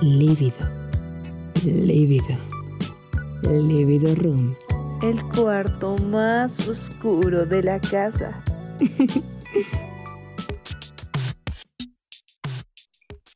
lívido, 0.00 0.56
lívido, 1.64 2.36
lívido 3.42 4.14
room. 4.14 4.56
El 5.02 5.20
cuarto 5.30 5.96
más 5.96 6.68
oscuro 6.68 7.46
de 7.46 7.62
la 7.62 7.80
casa. 7.80 8.42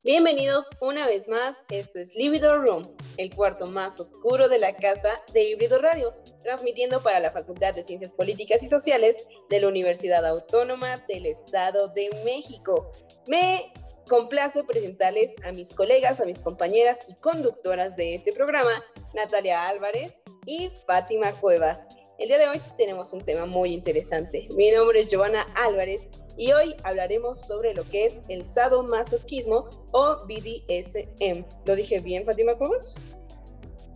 Bienvenidos 0.05 0.67
una 0.81 1.07
vez 1.07 1.29
más, 1.29 1.63
esto 1.71 2.01
es 2.01 2.17
Libido 2.17 2.61
Room, 2.61 2.83
el 3.19 3.33
cuarto 3.33 3.67
más 3.67 4.01
oscuro 4.01 4.49
de 4.49 4.59
la 4.59 4.75
casa 4.75 5.21
de 5.33 5.45
Híbrido 5.45 5.81
Radio, 5.81 6.13
transmitiendo 6.43 7.03
para 7.05 7.21
la 7.21 7.31
Facultad 7.31 7.73
de 7.73 7.85
Ciencias 7.85 8.13
Políticas 8.13 8.65
y 8.65 8.69
Sociales 8.69 9.17
de 9.49 9.61
la 9.61 9.69
Universidad 9.69 10.27
Autónoma 10.27 11.05
del 11.09 11.27
Estado 11.27 11.87
de 11.89 12.11
México. 12.25 12.91
Me 13.29 13.73
complace 14.09 14.63
presentarles 14.65 15.35
a 15.45 15.53
mis 15.53 15.75
colegas, 15.75 16.21
a 16.21 16.25
mis 16.25 16.41
compañeras 16.41 17.07
y 17.09 17.15
conductoras 17.15 17.97
de 17.97 18.15
este 18.15 18.33
programa, 18.33 18.83
Natalia 19.15 19.69
Álvarez 19.69 20.19
y 20.47 20.71
Fátima 20.87 21.33
Cuevas. 21.33 21.87
El 22.19 22.29
día 22.29 22.39
de 22.39 22.49
hoy 22.49 22.61
tenemos 22.77 23.13
un 23.13 23.25
tema 23.25 23.47
muy 23.47 23.73
interesante. 23.73 24.47
Mi 24.55 24.71
nombre 24.71 25.01
es 25.01 25.11
Giovanna 25.11 25.47
Álvarez 25.57 26.09
y 26.37 26.53
hoy 26.53 26.75
hablaremos 26.85 27.41
sobre 27.41 27.75
lo 27.75 27.85
que 27.85 28.07
es 28.07 28.21
el 28.29 28.45
sadomasoquismo 28.45 29.69
o 29.93 30.19
BDSM. 30.27 31.45
¿Lo 31.65 31.75
dije 31.75 32.01
bien, 32.01 32.25
Fátima 32.25 32.55
Cuevas? 32.55 32.95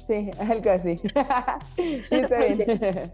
Sí, 0.06 0.30
algo 0.38 0.70
así. 0.70 0.96
sí, 1.76 2.06
está 2.10 2.38
bien. 2.44 3.12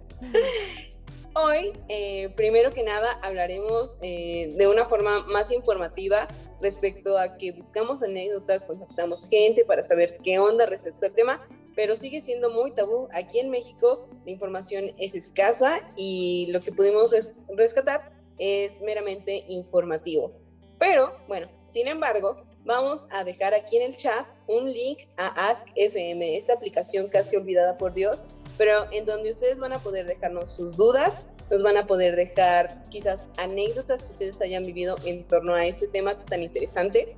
Hoy, 1.34 1.72
eh, 1.88 2.28
primero 2.36 2.70
que 2.70 2.82
nada, 2.82 3.18
hablaremos 3.22 3.98
eh, 4.02 4.52
de 4.56 4.66
una 4.66 4.84
forma 4.84 5.26
más 5.26 5.50
informativa 5.50 6.28
respecto 6.62 7.18
a 7.18 7.36
que 7.36 7.52
buscamos 7.52 8.02
anécdotas, 8.02 8.64
contactamos 8.64 9.28
gente 9.28 9.64
para 9.64 9.82
saber 9.82 10.18
qué 10.22 10.38
onda 10.38 10.64
respecto 10.66 11.04
al 11.04 11.12
tema, 11.12 11.46
pero 11.74 11.96
sigue 11.96 12.20
siendo 12.20 12.50
muy 12.50 12.70
tabú. 12.70 13.08
Aquí 13.12 13.38
en 13.38 13.50
México 13.50 14.08
la 14.24 14.30
información 14.30 14.92
es 14.98 15.14
escasa 15.14 15.80
y 15.96 16.46
lo 16.50 16.62
que 16.62 16.72
pudimos 16.72 17.12
rescatar 17.56 18.12
es 18.38 18.80
meramente 18.80 19.44
informativo. 19.48 20.32
Pero 20.78 21.16
bueno, 21.28 21.48
sin 21.68 21.88
embargo, 21.88 22.44
vamos 22.64 23.06
a 23.10 23.24
dejar 23.24 23.54
aquí 23.54 23.76
en 23.76 23.82
el 23.82 23.96
chat 23.96 24.26
un 24.46 24.72
link 24.72 25.00
a 25.16 25.50
Ask 25.50 25.66
FM, 25.76 26.36
esta 26.36 26.54
aplicación 26.54 27.08
casi 27.08 27.36
olvidada 27.36 27.76
por 27.78 27.92
Dios, 27.94 28.24
pero 28.62 28.86
en 28.92 29.04
donde 29.06 29.32
ustedes 29.32 29.58
van 29.58 29.72
a 29.72 29.80
poder 29.80 30.06
dejarnos 30.06 30.54
sus 30.54 30.76
dudas, 30.76 31.18
nos 31.50 31.64
van 31.64 31.76
a 31.76 31.84
poder 31.84 32.14
dejar 32.14 32.88
quizás 32.90 33.24
anécdotas 33.36 34.04
que 34.04 34.12
ustedes 34.12 34.40
hayan 34.40 34.62
vivido 34.62 34.94
en 35.04 35.26
torno 35.26 35.56
a 35.56 35.66
este 35.66 35.88
tema 35.88 36.14
tan 36.26 36.44
interesante. 36.44 37.16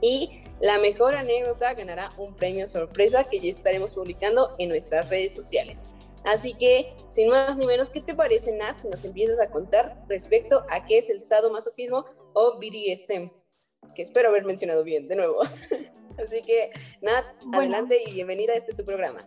Y 0.00 0.44
la 0.60 0.78
mejor 0.78 1.16
anécdota 1.16 1.74
ganará 1.74 2.08
un 2.18 2.36
premio 2.36 2.68
sorpresa 2.68 3.24
que 3.24 3.40
ya 3.40 3.50
estaremos 3.50 3.96
publicando 3.96 4.54
en 4.60 4.68
nuestras 4.68 5.08
redes 5.08 5.34
sociales. 5.34 5.88
Así 6.24 6.54
que, 6.54 6.94
sin 7.10 7.30
más 7.30 7.58
ni 7.58 7.66
menos, 7.66 7.90
¿qué 7.90 8.00
te 8.00 8.14
parece, 8.14 8.52
Nat, 8.52 8.78
si 8.78 8.86
nos 8.86 9.04
empiezas 9.04 9.40
a 9.40 9.50
contar 9.50 10.04
respecto 10.08 10.64
a 10.70 10.86
qué 10.86 10.98
es 10.98 11.10
el 11.10 11.20
sadomasoquismo 11.20 12.04
o 12.32 12.60
BDSM? 12.60 13.28
Que 13.92 14.02
espero 14.02 14.28
haber 14.28 14.44
mencionado 14.44 14.84
bien, 14.84 15.08
de 15.08 15.16
nuevo. 15.16 15.40
Así 16.16 16.42
que, 16.42 16.70
Nat, 17.00 17.24
adelante 17.52 18.00
y 18.06 18.12
bienvenida 18.12 18.52
a 18.52 18.56
este 18.56 18.72
tu 18.72 18.84
programa. 18.84 19.18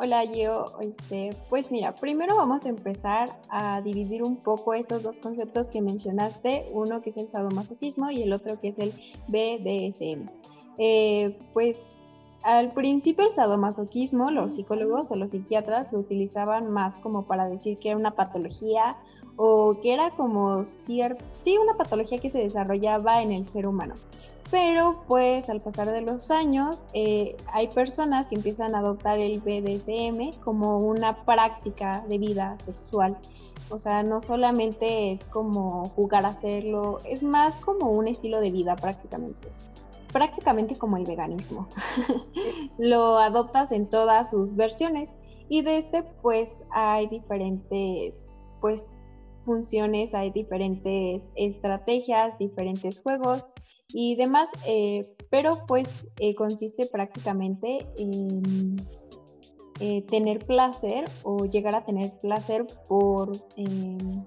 Hola, 0.00 0.22
yo, 0.22 0.66
este, 0.80 1.30
pues 1.48 1.72
mira, 1.72 1.92
primero 1.92 2.36
vamos 2.36 2.64
a 2.66 2.68
empezar 2.68 3.28
a 3.48 3.80
dividir 3.80 4.22
un 4.22 4.36
poco 4.36 4.72
estos 4.72 5.02
dos 5.02 5.18
conceptos 5.18 5.66
que 5.66 5.82
mencionaste, 5.82 6.66
uno 6.70 7.00
que 7.00 7.10
es 7.10 7.16
el 7.16 7.28
sadomasoquismo 7.28 8.08
y 8.12 8.22
el 8.22 8.32
otro 8.32 8.60
que 8.60 8.68
es 8.68 8.78
el 8.78 8.92
BDSM. 9.26 10.28
Eh, 10.78 11.36
pues 11.52 12.08
al 12.44 12.70
principio 12.74 13.26
el 13.26 13.34
sadomasoquismo, 13.34 14.30
los 14.30 14.54
psicólogos 14.54 15.10
o 15.10 15.16
los 15.16 15.30
psiquiatras 15.30 15.92
lo 15.92 15.98
utilizaban 15.98 16.70
más 16.70 16.94
como 16.98 17.24
para 17.24 17.48
decir 17.48 17.76
que 17.76 17.88
era 17.88 17.98
una 17.98 18.12
patología 18.12 18.96
o 19.34 19.80
que 19.82 19.92
era 19.92 20.10
como 20.10 20.62
cierto, 20.62 21.24
sí, 21.40 21.58
una 21.60 21.76
patología 21.76 22.18
que 22.18 22.30
se 22.30 22.38
desarrollaba 22.38 23.20
en 23.20 23.32
el 23.32 23.44
ser 23.44 23.66
humano. 23.66 23.94
Pero 24.50 25.02
pues 25.06 25.50
al 25.50 25.60
pasar 25.60 25.90
de 25.90 26.00
los 26.00 26.30
años 26.30 26.82
eh, 26.94 27.36
hay 27.52 27.68
personas 27.68 28.28
que 28.28 28.36
empiezan 28.36 28.74
a 28.74 28.78
adoptar 28.78 29.18
el 29.18 29.40
BDSM 29.40 30.40
como 30.42 30.78
una 30.78 31.24
práctica 31.24 32.04
de 32.08 32.18
vida 32.18 32.56
sexual. 32.64 33.18
O 33.70 33.78
sea, 33.78 34.02
no 34.02 34.20
solamente 34.20 35.12
es 35.12 35.24
como 35.24 35.84
jugar 35.90 36.24
a 36.24 36.30
hacerlo, 36.30 37.00
es 37.04 37.22
más 37.22 37.58
como 37.58 37.90
un 37.90 38.08
estilo 38.08 38.40
de 38.40 38.50
vida 38.50 38.76
prácticamente. 38.76 39.48
Prácticamente 40.12 40.78
como 40.78 40.96
el 40.96 41.04
veganismo. 41.04 41.68
Lo 42.78 43.18
adoptas 43.18 43.72
en 43.72 43.86
todas 43.90 44.30
sus 44.30 44.56
versiones 44.56 45.14
y 45.50 45.60
de 45.60 45.76
este 45.76 46.02
pues 46.22 46.64
hay 46.70 47.06
diferentes 47.08 48.28
pues 48.62 49.06
funciones, 49.48 50.14
hay 50.14 50.30
diferentes 50.30 51.26
estrategias, 51.34 52.38
diferentes 52.38 53.00
juegos 53.00 53.54
y 53.94 54.14
demás, 54.16 54.50
eh, 54.66 55.10
pero 55.30 55.52
pues 55.66 56.06
eh, 56.18 56.34
consiste 56.34 56.86
prácticamente 56.86 57.86
en 57.96 58.76
eh, 59.80 60.02
tener 60.02 60.44
placer 60.44 61.08
o 61.22 61.46
llegar 61.46 61.74
a 61.74 61.86
tener 61.86 62.12
placer 62.18 62.66
por, 62.88 63.32
em, 63.56 64.26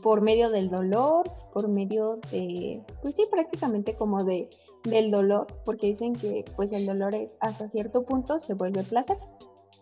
por 0.00 0.20
medio 0.20 0.48
del 0.50 0.70
dolor, 0.70 1.24
por 1.52 1.66
medio 1.66 2.20
de, 2.30 2.80
pues 3.02 3.16
sí, 3.16 3.24
prácticamente 3.28 3.96
como 3.96 4.22
de, 4.22 4.48
del 4.84 5.10
dolor, 5.10 5.48
porque 5.64 5.88
dicen 5.88 6.14
que 6.14 6.44
pues 6.54 6.70
el 6.70 6.86
dolor 6.86 7.12
hasta 7.40 7.68
cierto 7.68 8.04
punto 8.04 8.38
se 8.38 8.54
vuelve 8.54 8.84
placer. 8.84 9.18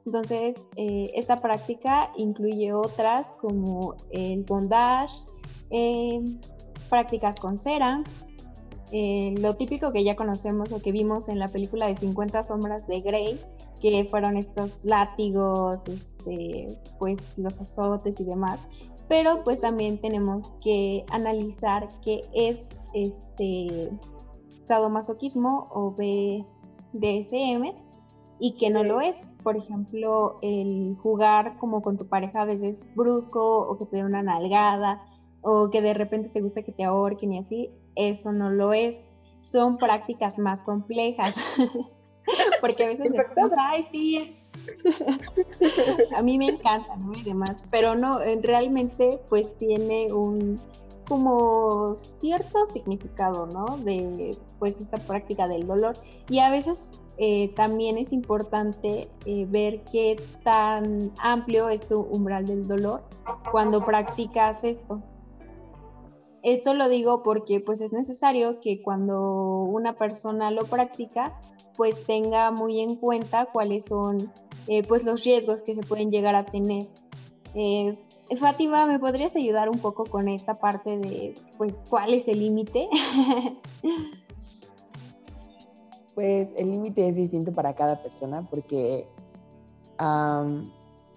Entonces, 0.04 0.66
esta 0.76 1.36
práctica 1.36 2.10
incluye 2.16 2.72
otras 2.72 3.34
como 3.34 3.94
el 4.10 4.42
bondage, 4.42 5.14
em, 5.70 6.40
prácticas 6.88 7.38
con 7.38 7.58
cera, 7.58 8.02
eh, 8.94 9.34
lo 9.38 9.56
típico 9.56 9.90
que 9.90 10.04
ya 10.04 10.16
conocemos 10.16 10.70
o 10.74 10.82
que 10.82 10.92
vimos 10.92 11.30
en 11.30 11.38
la 11.38 11.48
película 11.48 11.86
de 11.86 11.96
50 11.96 12.42
sombras 12.42 12.86
de 12.86 13.00
Grey, 13.00 13.40
que 13.80 14.04
fueron 14.04 14.36
estos 14.36 14.84
látigos, 14.84 15.80
este, 15.88 16.78
pues 16.98 17.38
los 17.38 17.58
azotes 17.58 18.20
y 18.20 18.24
demás. 18.24 18.60
Pero 19.08 19.42
pues 19.44 19.62
también 19.62 19.98
tenemos 19.98 20.52
que 20.62 21.06
analizar 21.10 21.88
qué 22.02 22.20
es 22.34 22.82
este 22.92 23.90
sadomasoquismo 24.62 25.68
o 25.72 25.92
BDSM 25.92 27.72
y 28.42 28.56
que 28.56 28.70
no 28.70 28.82
lo 28.82 29.00
es. 29.00 29.28
Por 29.44 29.56
ejemplo, 29.56 30.40
el 30.42 30.96
jugar 31.00 31.56
como 31.58 31.80
con 31.80 31.96
tu 31.96 32.08
pareja 32.08 32.42
a 32.42 32.44
veces 32.44 32.88
brusco 32.96 33.60
o 33.60 33.78
que 33.78 33.86
te 33.86 33.98
dé 33.98 34.04
una 34.04 34.20
nalgada 34.20 35.00
o 35.42 35.70
que 35.70 35.80
de 35.80 35.94
repente 35.94 36.28
te 36.28 36.40
gusta 36.40 36.62
que 36.62 36.72
te 36.72 36.82
ahorquen 36.82 37.34
y 37.34 37.38
así, 37.38 37.70
eso 37.94 38.32
no 38.32 38.50
lo 38.50 38.72
es. 38.72 39.06
Son 39.44 39.78
prácticas 39.78 40.40
más 40.40 40.64
complejas. 40.64 41.36
Porque 42.60 42.82
a 42.82 42.88
veces 42.88 43.12
ay, 43.56 43.84
sí. 43.84 44.36
a 46.16 46.22
mí 46.22 46.36
me 46.36 46.46
encanta, 46.46 46.96
¿no? 46.96 47.12
Y 47.16 47.22
demás. 47.22 47.64
Pero 47.70 47.94
no, 47.94 48.18
realmente, 48.42 49.20
pues 49.28 49.56
tiene 49.56 50.12
un 50.12 50.60
como 51.06 51.94
cierto 51.94 52.66
significado, 52.66 53.46
¿no? 53.46 53.76
De 53.78 54.36
pues 54.58 54.80
esta 54.80 54.96
práctica 54.96 55.46
del 55.46 55.66
dolor. 55.66 55.94
Y 56.28 56.40
a 56.40 56.50
veces 56.50 56.92
eh, 57.24 57.50
también 57.54 57.98
es 57.98 58.12
importante 58.12 59.08
eh, 59.26 59.46
ver 59.48 59.84
qué 59.84 60.20
tan 60.42 61.12
amplio 61.22 61.68
es 61.68 61.86
tu 61.86 62.00
umbral 62.00 62.46
del 62.46 62.66
dolor 62.66 63.04
cuando 63.52 63.84
practicas 63.84 64.64
esto. 64.64 65.00
Esto 66.42 66.74
lo 66.74 66.88
digo 66.88 67.22
porque 67.22 67.60
pues 67.60 67.80
es 67.80 67.92
necesario 67.92 68.58
que 68.58 68.82
cuando 68.82 69.20
una 69.62 69.92
persona 69.92 70.50
lo 70.50 70.62
practica, 70.64 71.32
pues 71.76 72.04
tenga 72.06 72.50
muy 72.50 72.80
en 72.80 72.96
cuenta 72.96 73.46
cuáles 73.46 73.84
son 73.84 74.18
eh, 74.66 74.82
pues 74.82 75.04
los 75.04 75.22
riesgos 75.22 75.62
que 75.62 75.74
se 75.74 75.82
pueden 75.82 76.10
llegar 76.10 76.34
a 76.34 76.44
tener. 76.44 76.82
Eh, 77.54 77.96
Fátima, 78.40 78.84
¿me 78.86 78.98
podrías 78.98 79.36
ayudar 79.36 79.68
un 79.68 79.78
poco 79.78 80.02
con 80.02 80.28
esta 80.28 80.54
parte 80.54 80.98
de 80.98 81.34
pues 81.56 81.84
cuál 81.88 82.14
es 82.14 82.26
el 82.26 82.40
límite? 82.40 82.88
pues 86.14 86.48
el 86.56 86.70
límite 86.70 87.08
es 87.08 87.16
distinto 87.16 87.52
para 87.52 87.74
cada 87.74 88.02
persona 88.02 88.46
porque 88.50 89.06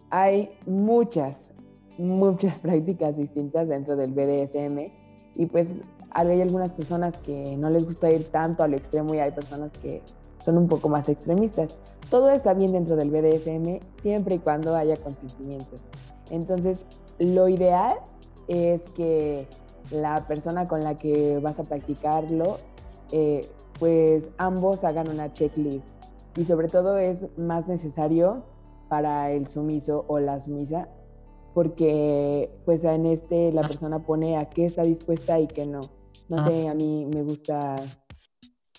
hay 0.10 0.50
muchas, 0.66 1.52
muchas 1.98 2.60
prácticas 2.62 3.18
distintas 3.18 3.68
dentro 3.68 3.96
del 3.96 4.12
BDSM 4.12 4.92
y 5.36 5.46
pues 5.48 5.68
hay 6.12 6.42
algunas 6.42 6.70
personas 6.72 7.18
que 7.20 7.58
no 7.58 7.70
les 7.70 7.86
gusta 7.86 8.10
ir 8.10 8.32
tanto 8.32 8.64
al 8.64 8.74
extremo 8.74 9.14
y 9.14 9.20
hay 9.20 9.32
personas 9.32 9.72
que 9.80 10.02
son 10.38 10.58
un 10.58 10.68
poco 10.68 10.88
más 10.88 11.10
extremistas. 11.10 11.80
Todo 12.10 12.30
está 12.30 12.54
bien 12.54 12.72
dentro 12.72 12.96
del 12.96 13.10
BDSM 13.10 13.80
siempre 14.02 14.36
y 14.36 14.40
cuando 14.40 14.76
haya 14.76 14.96
consentimiento. 14.96 15.76
Entonces, 16.32 16.80
lo 17.20 17.50
ideal 17.50 17.98
es 18.48 18.82
que 18.92 19.48
la 19.92 20.26
persona 20.28 20.68
con 20.68 20.82
la 20.82 20.96
que 20.96 21.40
vas 21.40 21.60
a 21.60 21.64
practicarlo 21.64 22.60
eh, 23.12 23.42
pues 23.80 24.30
ambos 24.38 24.84
hagan 24.84 25.10
una 25.10 25.34
checklist. 25.34 25.86
Y 26.38 26.46
sobre 26.46 26.68
todo 26.68 26.98
es 26.98 27.20
más 27.38 27.68
necesario 27.68 28.44
para 28.90 29.32
el 29.32 29.48
sumiso 29.48 30.06
o 30.08 30.20
la 30.20 30.40
sumisa, 30.40 30.90
porque 31.54 32.52
pues 32.66 32.84
en 32.84 33.06
este 33.06 33.52
la 33.52 33.62
persona 33.62 34.00
pone 34.00 34.38
a 34.38 34.50
qué 34.50 34.66
está 34.66 34.84
dispuesta 34.84 35.40
y 35.40 35.48
qué 35.48 35.66
no. 35.66 35.82
No 36.30 36.40
ah. 36.40 36.48
sé, 36.48 36.68
a 36.68 36.74
mí 36.74 37.06
me 37.06 37.24
gusta 37.24 37.76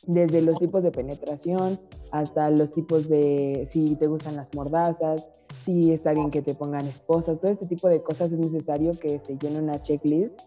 desde 0.07 0.43
los 0.43 0.59
tipos 0.59 0.83
de 0.83 0.93
penetración 0.93 1.81
hasta 2.13 2.51
los 2.51 2.73
tipos 2.73 3.09
de 3.09 3.69
si 3.71 3.97
te 3.97 4.07
gustan 4.07 4.37
las 4.37 4.55
mordazas, 4.55 5.29
si 5.65 5.93
está 5.93 6.13
bien 6.13 6.31
que 6.31 6.43
te 6.43 6.55
pongan 6.55 6.87
esposas, 6.87 7.41
todo 7.41 7.51
este 7.51 7.67
tipo 7.67 7.89
de 7.89 8.03
cosas 8.03 8.31
es 8.33 8.39
necesario 8.39 8.93
que 8.99 9.19
se 9.19 9.37
llene 9.37 9.61
una 9.61 9.83
checklist 9.83 10.41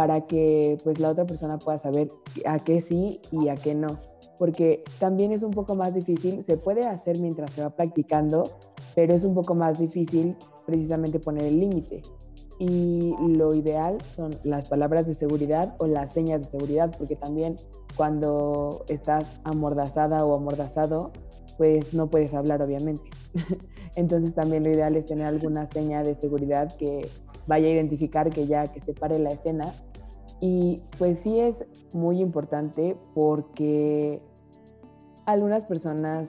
para 0.00 0.22
que 0.22 0.78
pues 0.82 0.98
la 0.98 1.10
otra 1.10 1.26
persona 1.26 1.58
pueda 1.58 1.76
saber 1.76 2.08
a 2.46 2.58
qué 2.58 2.80
sí 2.80 3.20
y 3.32 3.48
a 3.48 3.54
qué 3.54 3.74
no. 3.74 3.98
Porque 4.38 4.82
también 4.98 5.30
es 5.30 5.42
un 5.42 5.50
poco 5.50 5.74
más 5.74 5.92
difícil, 5.92 6.42
se 6.42 6.56
puede 6.56 6.86
hacer 6.86 7.18
mientras 7.18 7.50
se 7.50 7.60
va 7.60 7.68
practicando, 7.68 8.44
pero 8.94 9.12
es 9.12 9.24
un 9.24 9.34
poco 9.34 9.54
más 9.54 9.78
difícil 9.78 10.36
precisamente 10.64 11.20
poner 11.20 11.44
el 11.44 11.60
límite. 11.60 12.00
Y 12.58 13.14
lo 13.18 13.52
ideal 13.54 13.98
son 14.16 14.30
las 14.42 14.70
palabras 14.70 15.06
de 15.06 15.12
seguridad 15.12 15.76
o 15.80 15.86
las 15.86 16.14
señas 16.14 16.40
de 16.40 16.48
seguridad, 16.48 16.90
porque 16.96 17.16
también 17.16 17.56
cuando 17.94 18.86
estás 18.88 19.26
amordazada 19.44 20.24
o 20.24 20.34
amordazado, 20.34 21.10
pues 21.58 21.92
no 21.92 22.08
puedes 22.08 22.32
hablar 22.32 22.62
obviamente. 22.62 23.04
Entonces 23.96 24.34
también 24.34 24.64
lo 24.64 24.70
ideal 24.70 24.96
es 24.96 25.04
tener 25.04 25.26
alguna 25.26 25.68
seña 25.70 26.02
de 26.02 26.14
seguridad 26.14 26.74
que 26.78 27.06
vaya 27.46 27.66
a 27.66 27.70
identificar 27.72 28.30
que 28.30 28.46
ya 28.46 28.64
que 28.64 28.80
se 28.80 28.94
pare 28.94 29.18
la 29.18 29.30
escena. 29.30 29.74
Y 30.40 30.82
pues 30.98 31.18
sí 31.18 31.38
es 31.38 31.64
muy 31.92 32.20
importante 32.20 32.96
porque 33.14 34.22
algunas 35.26 35.64
personas 35.64 36.28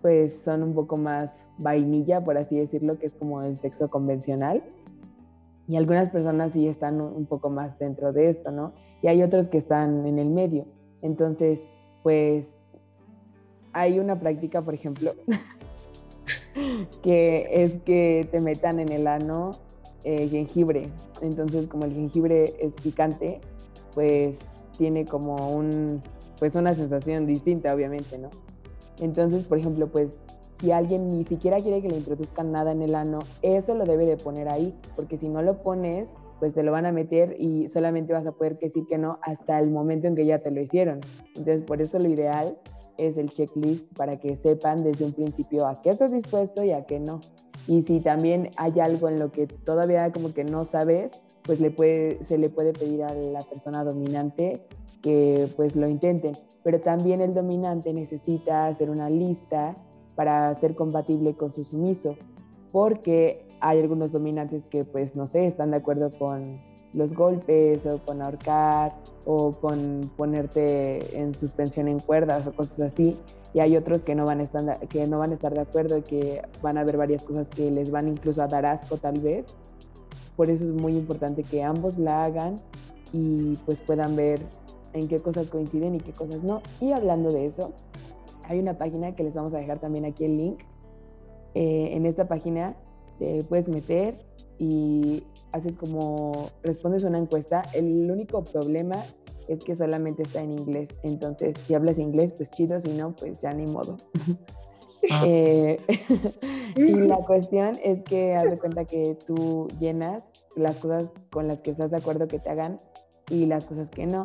pues 0.00 0.42
son 0.42 0.62
un 0.62 0.74
poco 0.74 0.96
más 0.96 1.38
vainilla, 1.58 2.22
por 2.22 2.38
así 2.38 2.56
decirlo, 2.56 2.98
que 2.98 3.06
es 3.06 3.12
como 3.12 3.42
el 3.42 3.56
sexo 3.56 3.90
convencional. 3.90 4.62
Y 5.66 5.76
algunas 5.76 6.08
personas 6.08 6.52
sí 6.52 6.66
están 6.66 7.00
un 7.00 7.26
poco 7.26 7.50
más 7.50 7.78
dentro 7.78 8.12
de 8.12 8.30
esto, 8.30 8.50
¿no? 8.50 8.72
Y 9.02 9.08
hay 9.08 9.22
otros 9.22 9.48
que 9.48 9.58
están 9.58 10.06
en 10.06 10.18
el 10.18 10.30
medio. 10.30 10.64
Entonces, 11.02 11.60
pues 12.02 12.56
hay 13.72 13.98
una 13.98 14.18
práctica, 14.18 14.62
por 14.62 14.74
ejemplo, 14.74 15.12
que 17.02 17.48
es 17.50 17.82
que 17.82 18.26
te 18.30 18.40
metan 18.40 18.80
en 18.80 18.92
el 18.92 19.06
ano 19.06 19.50
eh, 20.08 20.26
jengibre. 20.26 20.88
Entonces, 21.20 21.66
como 21.66 21.84
el 21.84 21.92
jengibre 21.92 22.44
es 22.60 22.72
picante, 22.82 23.42
pues 23.94 24.38
tiene 24.78 25.04
como 25.04 25.50
un, 25.54 26.02
pues 26.38 26.54
una 26.54 26.72
sensación 26.72 27.26
distinta, 27.26 27.74
obviamente, 27.74 28.16
¿no? 28.16 28.30
Entonces, 29.00 29.44
por 29.44 29.58
ejemplo, 29.58 29.86
pues 29.88 30.08
si 30.62 30.72
alguien 30.72 31.08
ni 31.08 31.24
siquiera 31.24 31.58
quiere 31.58 31.82
que 31.82 31.90
le 31.90 31.98
introduzcan 31.98 32.52
nada 32.52 32.72
en 32.72 32.80
el 32.80 32.94
ano, 32.94 33.18
eso 33.42 33.74
lo 33.74 33.84
debe 33.84 34.06
de 34.06 34.16
poner 34.16 34.48
ahí, 34.48 34.74
porque 34.96 35.18
si 35.18 35.28
no 35.28 35.42
lo 35.42 35.62
pones, 35.62 36.08
pues 36.38 36.54
te 36.54 36.62
lo 36.62 36.72
van 36.72 36.86
a 36.86 36.92
meter 36.92 37.36
y 37.38 37.68
solamente 37.68 38.14
vas 38.14 38.24
a 38.24 38.32
poder 38.32 38.58
decir 38.58 38.86
que 38.88 38.96
no 38.96 39.18
hasta 39.20 39.58
el 39.58 39.68
momento 39.68 40.06
en 40.06 40.16
que 40.16 40.24
ya 40.24 40.38
te 40.38 40.50
lo 40.50 40.62
hicieron. 40.62 41.00
Entonces, 41.36 41.64
por 41.64 41.82
eso 41.82 41.98
lo 41.98 42.08
ideal 42.08 42.56
es 42.96 43.18
el 43.18 43.28
checklist 43.28 43.94
para 43.94 44.18
que 44.18 44.36
sepan 44.36 44.82
desde 44.82 45.04
un 45.04 45.12
principio 45.12 45.66
a 45.66 45.82
qué 45.82 45.90
estás 45.90 46.12
dispuesto 46.12 46.64
y 46.64 46.72
a 46.72 46.86
qué 46.86 46.98
no. 46.98 47.20
Y 47.68 47.82
si 47.82 48.00
también 48.00 48.48
hay 48.56 48.80
algo 48.80 49.08
en 49.10 49.20
lo 49.20 49.30
que 49.30 49.46
todavía 49.46 50.10
como 50.10 50.32
que 50.32 50.42
no 50.42 50.64
sabes, 50.64 51.22
pues 51.42 51.60
le 51.60 51.70
puede, 51.70 52.24
se 52.24 52.38
le 52.38 52.48
puede 52.48 52.72
pedir 52.72 53.02
a 53.02 53.12
la 53.12 53.40
persona 53.40 53.84
dominante 53.84 54.66
que 55.02 55.48
pues 55.54 55.76
lo 55.76 55.86
intenten. 55.86 56.32
Pero 56.64 56.80
también 56.80 57.20
el 57.20 57.34
dominante 57.34 57.92
necesita 57.92 58.68
hacer 58.68 58.88
una 58.88 59.10
lista 59.10 59.76
para 60.16 60.58
ser 60.58 60.74
compatible 60.74 61.34
con 61.34 61.54
su 61.54 61.62
sumiso, 61.62 62.16
porque 62.72 63.46
hay 63.60 63.80
algunos 63.80 64.12
dominantes 64.12 64.64
que 64.70 64.84
pues 64.84 65.14
no 65.14 65.26
sé, 65.26 65.44
están 65.44 65.70
de 65.70 65.76
acuerdo 65.76 66.08
con 66.18 66.58
los 66.94 67.14
golpes 67.14 67.84
o 67.86 67.98
con 67.98 68.22
ahorcar 68.22 68.94
o 69.24 69.52
con 69.52 70.10
ponerte 70.16 71.18
en 71.18 71.34
suspensión 71.34 71.88
en 71.88 71.98
cuerdas 71.98 72.46
o 72.46 72.52
cosas 72.52 72.92
así. 72.92 73.16
Y 73.54 73.60
hay 73.60 73.76
otros 73.76 74.02
que 74.02 74.14
no 74.14 74.24
van 74.24 74.40
a 74.40 74.44
estar, 74.44 74.78
que 74.88 75.06
no 75.06 75.18
van 75.18 75.32
a 75.32 75.34
estar 75.34 75.52
de 75.52 75.60
acuerdo 75.60 75.98
y 75.98 76.02
que 76.02 76.42
van 76.62 76.78
a 76.78 76.84
ver 76.84 76.96
varias 76.96 77.24
cosas 77.24 77.46
que 77.48 77.70
les 77.70 77.90
van 77.90 78.08
incluso 78.08 78.42
a 78.42 78.46
dar 78.46 78.66
asco 78.66 78.96
tal 78.96 79.20
vez. 79.20 79.46
Por 80.36 80.50
eso 80.50 80.64
es 80.64 80.70
muy 80.70 80.96
importante 80.96 81.42
que 81.42 81.62
ambos 81.62 81.98
la 81.98 82.24
hagan 82.24 82.56
y 83.12 83.56
pues 83.66 83.78
puedan 83.80 84.16
ver 84.16 84.40
en 84.92 85.08
qué 85.08 85.18
cosas 85.18 85.48
coinciden 85.48 85.94
y 85.94 86.00
qué 86.00 86.12
cosas 86.12 86.42
no. 86.42 86.62
Y 86.80 86.92
hablando 86.92 87.30
de 87.30 87.46
eso, 87.46 87.72
hay 88.44 88.58
una 88.58 88.78
página 88.78 89.14
que 89.14 89.24
les 89.24 89.34
vamos 89.34 89.52
a 89.54 89.58
dejar 89.58 89.78
también 89.78 90.04
aquí 90.04 90.24
el 90.24 90.36
link. 90.36 90.60
Eh, 91.54 91.90
en 91.92 92.06
esta 92.06 92.28
página 92.28 92.76
te 93.18 93.42
puedes 93.44 93.68
meter 93.68 94.16
y 94.58 95.22
haces 95.52 95.74
como, 95.76 96.50
respondes 96.62 97.04
una 97.04 97.18
encuesta. 97.18 97.62
El 97.74 98.10
único 98.10 98.42
problema 98.44 99.04
es 99.48 99.64
que 99.64 99.76
solamente 99.76 100.22
está 100.22 100.42
en 100.42 100.52
inglés. 100.58 100.88
Entonces, 101.02 101.56
si 101.66 101.74
hablas 101.74 101.98
inglés, 101.98 102.32
pues 102.36 102.50
chido, 102.50 102.80
si 102.80 102.92
no, 102.92 103.14
pues 103.14 103.40
ya 103.40 103.52
ni 103.52 103.66
modo. 103.66 103.96
Ah. 105.12 105.22
Eh, 105.28 105.76
y 106.76 106.92
la 106.92 107.18
cuestión 107.26 107.76
es 107.84 108.02
que 108.02 108.34
haz 108.34 108.50
de 108.50 108.58
cuenta 108.58 108.84
que 108.84 109.16
tú 109.28 109.68
llenas 109.78 110.24
las 110.56 110.74
cosas 110.78 111.10
con 111.30 111.46
las 111.46 111.60
que 111.60 111.70
estás 111.70 111.92
de 111.92 111.98
acuerdo 111.98 112.26
que 112.26 112.40
te 112.40 112.50
hagan 112.50 112.80
y 113.30 113.46
las 113.46 113.66
cosas 113.66 113.88
que 113.90 114.06
no 114.06 114.24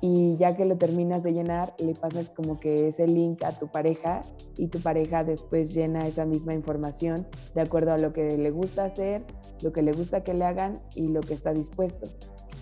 y 0.00 0.36
ya 0.38 0.56
que 0.56 0.64
lo 0.64 0.76
terminas 0.76 1.22
de 1.22 1.32
llenar, 1.32 1.74
le 1.78 1.94
pasas 1.94 2.30
como 2.30 2.58
que 2.58 2.88
ese 2.88 3.06
link 3.06 3.44
a 3.44 3.58
tu 3.58 3.68
pareja 3.68 4.22
y 4.56 4.68
tu 4.68 4.80
pareja 4.80 5.24
después 5.24 5.74
llena 5.74 6.06
esa 6.06 6.24
misma 6.24 6.54
información 6.54 7.26
de 7.54 7.60
acuerdo 7.60 7.92
a 7.92 7.98
lo 7.98 8.12
que 8.12 8.38
le 8.38 8.50
gusta 8.50 8.84
hacer, 8.84 9.22
lo 9.62 9.72
que 9.72 9.82
le 9.82 9.92
gusta 9.92 10.22
que 10.22 10.34
le 10.34 10.44
hagan 10.44 10.80
y 10.94 11.08
lo 11.08 11.20
que 11.20 11.34
está 11.34 11.52
dispuesto. 11.52 12.08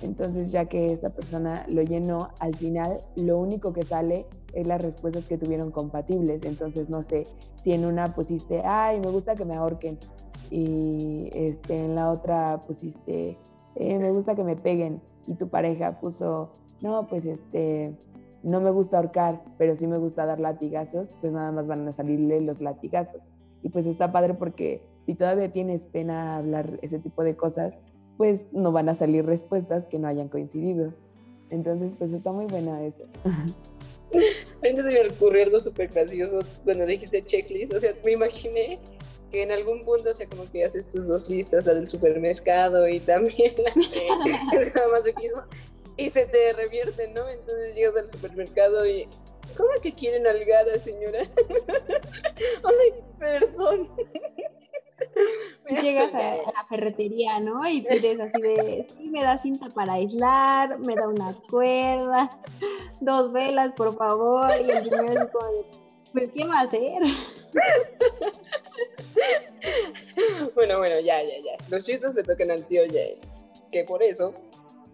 Entonces 0.03 0.53
ya 0.53 0.67
que 0.67 0.87
esta 0.87 1.11
persona 1.11 1.65
lo 1.69 1.83
llenó, 1.83 2.29
al 2.39 2.55
final 2.55 3.00
lo 3.17 3.39
único 3.39 3.73
que 3.73 3.83
sale 3.83 4.27
es 4.53 4.67
las 4.67 4.83
respuestas 4.83 5.25
que 5.25 5.39
tuvieron 5.39 5.71
compatibles. 5.71 6.45
Entonces 6.45 6.89
no 6.89 7.03
sé, 7.03 7.27
si 7.62 7.73
en 7.73 7.85
una 7.85 8.06
pusiste, 8.15 8.62
ay, 8.65 9.00
me 9.00 9.11
gusta 9.11 9.35
que 9.35 9.45
me 9.45 9.56
ahorquen 9.56 9.99
y 10.50 11.29
este, 11.33 11.85
en 11.85 11.95
la 11.95 12.11
otra 12.11 12.61
pusiste, 12.61 13.37
eh, 13.75 13.99
me 13.99 14.11
gusta 14.12 14.35
que 14.35 14.45
me 14.45 14.56
peguen 14.56 15.00
y 15.27 15.35
tu 15.35 15.49
pareja 15.49 16.00
puso 16.00 16.53
no, 16.81 17.06
pues 17.09 17.25
este, 17.25 17.95
no 18.43 18.61
me 18.61 18.71
gusta 18.71 18.99
ahorcar, 18.99 19.43
pero 19.56 19.75
sí 19.75 19.87
me 19.87 19.99
gusta 19.99 20.27
dar 20.27 20.39
latigazos, 20.39 21.14
pues 21.21 21.33
nada 21.33 21.50
más 21.50 21.67
van 21.67 21.87
a 21.88 21.93
salirle 21.93 22.40
los 22.40 22.61
latigazos. 22.61 23.21
Y 23.62 23.71
pues 23.71 23.87
está 23.87 24.12
padre 24.12 24.35
porque 24.35 24.83
si 25.09 25.15
todavía 25.15 25.50
tienes 25.50 25.85
pena 25.85 26.37
hablar 26.37 26.79
ese 26.83 26.99
tipo 26.99 27.25
de 27.25 27.35
cosas, 27.35 27.79
pues 28.19 28.43
no 28.53 28.73
van 28.73 28.91
a 28.91 28.95
salir 28.95 29.25
respuestas 29.25 29.87
que 29.87 29.99
no 29.99 30.07
hayan 30.07 30.29
coincidido. 30.29 30.93
Entonces, 31.49 31.95
pues 31.99 32.12
está 32.12 32.31
muy 32.31 32.45
buena 32.45 32.85
eso. 32.85 33.05
Ahorita 34.62 34.83
se 34.83 34.93
me 34.93 35.09
ocurrió 35.09 35.45
algo 35.45 35.61
súper 35.61 35.88
gracioso 35.88 36.41
cuando 36.62 36.85
dijiste 36.85 37.25
checklist, 37.25 37.73
o 37.73 37.81
sea, 37.81 37.95
me 38.05 38.12
imaginé 38.12 38.79
que 39.33 39.45
en 39.45 39.50
algún 39.50 39.83
punto, 39.83 40.11
o 40.11 40.12
sea, 40.12 40.29
como 40.29 40.45
que 40.50 40.62
haces 40.62 40.91
tus 40.91 41.09
dos 41.09 41.31
listas, 41.31 41.65
la 41.65 41.73
del 41.73 41.87
supermercado 41.87 42.87
y 42.87 43.00
también 43.00 43.55
la 43.65 43.73
de 43.73 44.91
masoquismo, 44.93 45.41
y 45.97 46.11
se 46.11 46.27
te 46.27 46.53
revierte, 46.53 47.09
¿no? 47.12 47.27
Entonces 47.31 47.75
llegas 47.75 47.97
al 47.97 48.11
supermercado 48.11 48.87
y, 48.87 49.09
¿cómo 49.57 49.71
que 49.83 49.91
quieren 49.91 50.27
algada, 50.27 50.79
señora? 50.79 51.21
Ay, 52.62 53.03
perdón. 53.19 53.88
Llegas 55.83 56.14
a 56.14 56.37
la 56.37 56.67
ferretería, 56.69 57.40
¿no? 57.40 57.69
Y 57.69 57.83
pides 57.83 58.19
así 58.21 58.40
de, 58.40 58.85
sí, 58.85 59.09
me 59.11 59.23
da 59.23 59.37
cinta 59.37 59.69
para 59.69 59.95
aislar, 59.95 60.78
me 60.81 60.95
da 60.95 61.09
una 61.09 61.35
cuerda, 61.50 62.31
dos 63.00 63.33
velas, 63.33 63.73
por 63.75 63.97
favor. 63.97 64.50
Y 64.67 64.71
el 64.71 64.85
señor 64.85 65.11
es 65.11 65.31
como, 65.31 65.64
pues, 66.12 66.31
¿qué 66.31 66.47
va 66.47 66.61
a 66.61 66.62
hacer? 66.62 67.02
Bueno, 70.55 70.78
bueno, 70.78 70.99
ya, 71.00 71.23
ya, 71.23 71.38
ya. 71.45 71.57
Los 71.69 71.85
chistes 71.85 72.14
le 72.14 72.23
tocan 72.23 72.50
al 72.50 72.64
tío 72.67 72.83
Jay. 72.90 73.19
Que 73.71 73.85
por 73.85 74.02
eso 74.02 74.33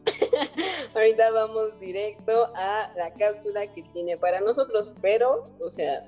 Ahorita 0.94 1.30
vamos 1.30 1.78
directo 1.80 2.50
a 2.54 2.92
la 2.96 3.12
cápsula 3.14 3.66
que 3.66 3.82
tiene 3.82 4.16
para 4.16 4.40
nosotros, 4.40 4.94
pero, 5.00 5.44
o 5.60 5.70
sea, 5.70 6.06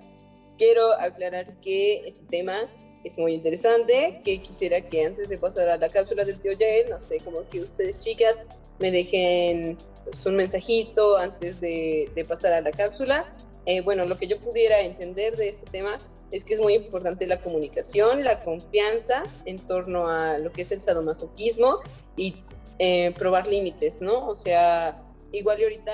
quiero 0.58 0.92
aclarar 0.92 1.58
que 1.60 2.08
este 2.08 2.24
tema 2.26 2.62
es 3.06 3.16
muy 3.16 3.34
interesante, 3.34 4.20
que 4.24 4.42
quisiera 4.42 4.80
que 4.80 5.06
antes 5.06 5.28
de 5.28 5.38
pasar 5.38 5.68
a 5.68 5.76
la 5.76 5.88
cápsula 5.88 6.24
del 6.24 6.40
tío 6.40 6.50
Yael, 6.52 6.90
no 6.90 7.00
sé, 7.00 7.18
como 7.24 7.48
que 7.48 7.60
ustedes 7.60 8.00
chicas 8.00 8.40
me 8.80 8.90
dejen 8.90 9.78
pues, 10.04 10.26
un 10.26 10.34
mensajito 10.34 11.16
antes 11.16 11.60
de, 11.60 12.26
pasar 12.28 12.52
a 12.52 12.60
la 12.60 12.72
cápsula. 12.72 13.32
Eh, 13.64 13.80
bueno, 13.80 14.04
lo 14.06 14.18
que 14.18 14.26
yo 14.26 14.36
pudiera 14.36 14.80
entender 14.80 15.36
de 15.36 15.50
este 15.50 15.70
tema 15.70 15.98
es 16.32 16.42
que 16.42 16.54
es 16.54 16.60
muy 16.60 16.74
importante 16.74 17.28
la 17.28 17.40
comunicación, 17.40 18.24
la 18.24 18.40
confianza 18.40 19.22
en 19.44 19.64
torno 19.64 20.08
a 20.08 20.38
lo 20.38 20.50
que 20.50 20.62
es 20.62 20.72
el 20.72 20.82
sadomasoquismo 20.82 21.78
y 22.16 22.34
eh, 22.80 23.14
probar 23.16 23.46
límites, 23.46 24.00
¿no? 24.00 24.26
O 24.26 24.36
sea, 24.36 25.00
igual 25.30 25.60
y 25.60 25.62
ahorita 25.62 25.92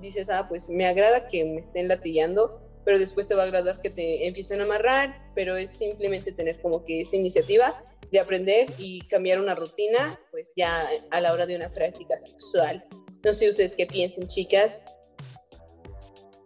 dices, 0.00 0.28
ah, 0.28 0.46
pues 0.48 0.68
me 0.68 0.86
agrada 0.86 1.28
que 1.28 1.44
me 1.44 1.60
estén 1.60 1.86
latillando, 1.86 2.60
pero 2.88 2.98
después 2.98 3.26
te 3.26 3.34
va 3.34 3.42
a 3.42 3.44
agradar 3.44 3.78
que 3.82 3.90
te 3.90 4.26
empiecen 4.26 4.62
a 4.62 4.64
amarrar, 4.64 5.30
pero 5.34 5.58
es 5.58 5.68
simplemente 5.68 6.32
tener 6.32 6.58
como 6.62 6.86
que 6.86 7.02
esa 7.02 7.16
iniciativa 7.16 7.84
de 8.10 8.18
aprender 8.18 8.66
y 8.78 9.02
cambiar 9.08 9.42
una 9.42 9.54
rutina, 9.54 10.18
pues 10.30 10.54
ya 10.56 10.88
a 11.10 11.20
la 11.20 11.34
hora 11.34 11.44
de 11.44 11.54
una 11.54 11.68
práctica 11.68 12.18
sexual. 12.18 12.82
No 13.22 13.34
sé 13.34 13.46
ustedes 13.46 13.76
qué 13.76 13.84
piensen, 13.84 14.26
chicas. 14.26 14.82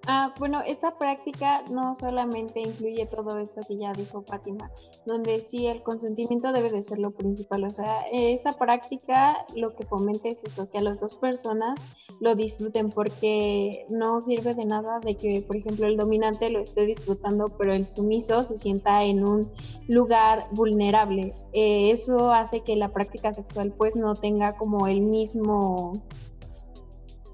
Ah, 0.09 0.35
bueno, 0.37 0.63
esta 0.67 0.99
práctica 0.99 1.63
no 1.71 1.95
solamente 1.95 2.61
incluye 2.61 3.07
todo 3.07 3.39
esto 3.39 3.61
que 3.67 3.77
ya 3.77 3.93
dijo 3.93 4.23
Fátima, 4.23 4.69
donde 5.07 5.41
sí 5.41 5.69
el 5.69 5.85
consentimiento 5.85 6.53
debe 6.53 6.71
de 6.71 6.83
ser 6.83 6.99
lo 6.99 7.13
principal. 7.13 7.63
O 7.63 7.71
sea, 7.71 8.03
esta 8.11 8.51
práctica 8.53 9.47
lo 9.55 9.75
que 9.75 9.87
fomenta 9.87 10.29
es 10.29 10.43
eso, 10.43 10.69
que 10.69 10.79
a 10.79 10.83
las 10.83 10.99
dos 10.99 11.15
personas 11.15 11.79
lo 12.21 12.35
disfruten, 12.35 12.91
porque 12.91 13.87
no 13.91 14.21
sirve 14.21 14.55
de 14.55 14.65
nada 14.65 14.99
de 14.99 15.17
que, 15.17 15.45
por 15.47 15.57
ejemplo, 15.57 15.87
el 15.87 15.97
dominante 15.97 16.51
lo 16.51 16.59
esté 16.59 16.85
disfrutando, 16.85 17.51
pero 17.57 17.73
el 17.73 17.87
sumiso 17.87 18.43
se 18.43 18.57
sienta 18.57 19.05
en 19.05 19.25
un 19.25 19.49
lugar 19.87 20.49
vulnerable. 20.51 21.33
Eh, 21.53 21.93
eso 21.93 22.33
hace 22.33 22.63
que 22.63 22.75
la 22.75 22.93
práctica 22.93 23.33
sexual 23.33 23.73
pues 23.79 23.95
no 23.95 24.17
tenga 24.17 24.57
como 24.57 24.89
el 24.89 25.01
mismo 25.01 25.93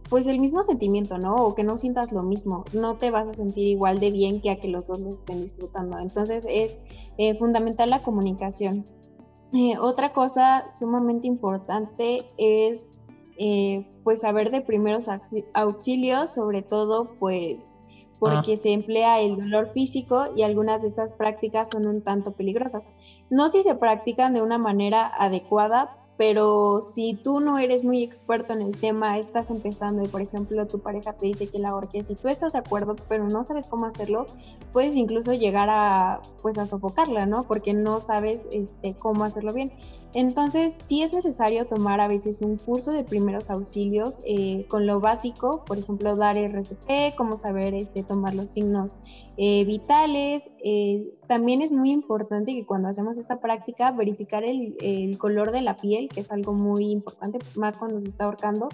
pues 0.08 0.26
el 0.26 0.40
mismo 0.40 0.62
sentimiento, 0.62 1.18
¿no? 1.18 1.36
O 1.36 1.54
que 1.54 1.64
no 1.64 1.76
sientas 1.76 2.12
lo 2.12 2.22
mismo, 2.22 2.64
no 2.72 2.96
te 2.96 3.10
vas 3.10 3.28
a 3.28 3.34
sentir 3.34 3.66
igual 3.66 4.00
de 4.00 4.10
bien 4.10 4.40
que 4.40 4.50
a 4.50 4.56
que 4.56 4.68
los 4.68 4.86
dos 4.86 5.00
lo 5.00 5.10
estén 5.10 5.40
disfrutando. 5.40 5.98
Entonces 5.98 6.46
es 6.48 6.80
eh, 7.18 7.34
fundamental 7.34 7.90
la 7.90 8.02
comunicación. 8.02 8.84
Eh, 9.52 9.78
otra 9.78 10.12
cosa 10.12 10.70
sumamente 10.70 11.26
importante 11.26 12.26
es 12.36 12.92
eh, 13.38 13.86
pues 14.04 14.20
saber 14.20 14.50
de 14.50 14.60
primeros 14.60 15.08
auxilios, 15.54 16.30
sobre 16.30 16.62
todo 16.62 17.10
pues 17.18 17.78
porque 18.18 18.54
ah. 18.54 18.56
se 18.56 18.72
emplea 18.72 19.20
el 19.20 19.36
dolor 19.36 19.68
físico 19.68 20.26
y 20.36 20.42
algunas 20.42 20.82
de 20.82 20.88
estas 20.88 21.12
prácticas 21.12 21.68
son 21.70 21.86
un 21.86 22.02
tanto 22.02 22.32
peligrosas. 22.32 22.92
No 23.30 23.48
si 23.48 23.62
se 23.62 23.74
practican 23.74 24.34
de 24.34 24.42
una 24.42 24.58
manera 24.58 25.06
adecuada, 25.06 25.97
pero 26.18 26.82
si 26.82 27.14
tú 27.14 27.38
no 27.38 27.58
eres 27.58 27.84
muy 27.84 28.02
experto 28.02 28.52
en 28.52 28.60
el 28.60 28.76
tema, 28.76 29.18
estás 29.20 29.50
empezando 29.50 30.02
y 30.02 30.08
por 30.08 30.20
ejemplo 30.20 30.66
tu 30.66 30.80
pareja 30.80 31.12
te 31.12 31.26
dice 31.26 31.46
que 31.46 31.60
la 31.60 31.76
orques 31.76 32.10
y 32.10 32.16
tú 32.16 32.26
estás 32.26 32.52
de 32.52 32.58
acuerdo, 32.58 32.96
pero 33.08 33.28
no 33.28 33.44
sabes 33.44 33.68
cómo 33.68 33.86
hacerlo, 33.86 34.26
puedes 34.72 34.96
incluso 34.96 35.32
llegar 35.32 35.68
a 35.70 36.20
pues 36.42 36.58
a 36.58 36.66
sofocarla, 36.66 37.24
¿no? 37.24 37.44
Porque 37.44 37.72
no 37.72 38.00
sabes 38.00 38.42
este, 38.50 38.94
cómo 38.94 39.24
hacerlo 39.24 39.54
bien. 39.54 39.72
Entonces, 40.12 40.76
sí 40.88 41.02
es 41.02 41.12
necesario 41.12 41.66
tomar 41.66 42.00
a 42.00 42.08
veces 42.08 42.40
un 42.40 42.56
curso 42.56 42.90
de 42.90 43.04
primeros 43.04 43.48
auxilios 43.48 44.18
eh, 44.24 44.60
con 44.68 44.86
lo 44.86 45.00
básico, 45.00 45.64
por 45.66 45.78
ejemplo, 45.78 46.16
dar 46.16 46.36
RCP, 46.36 47.14
cómo 47.16 47.36
saber 47.36 47.74
este, 47.74 48.02
tomar 48.02 48.34
los 48.34 48.48
signos 48.48 48.98
eh, 49.40 49.64
vitales. 49.64 50.50
Eh, 50.64 51.14
también 51.28 51.62
es 51.62 51.70
muy 51.70 51.92
importante 51.92 52.52
que 52.54 52.66
cuando 52.66 52.88
hacemos 52.88 53.18
esta 53.18 53.40
práctica, 53.40 53.92
verificar 53.92 54.42
el, 54.42 55.16
color 55.16 55.52
de 55.52 55.62
la 55.62 55.76
piel, 55.76 56.08
que 56.08 56.20
es 56.20 56.32
algo 56.32 56.52
muy 56.52 56.90
importante, 56.90 57.38
más 57.54 57.76
cuando 57.76 58.00
se 58.00 58.08
está 58.08 58.24
ahorcando. 58.24 58.68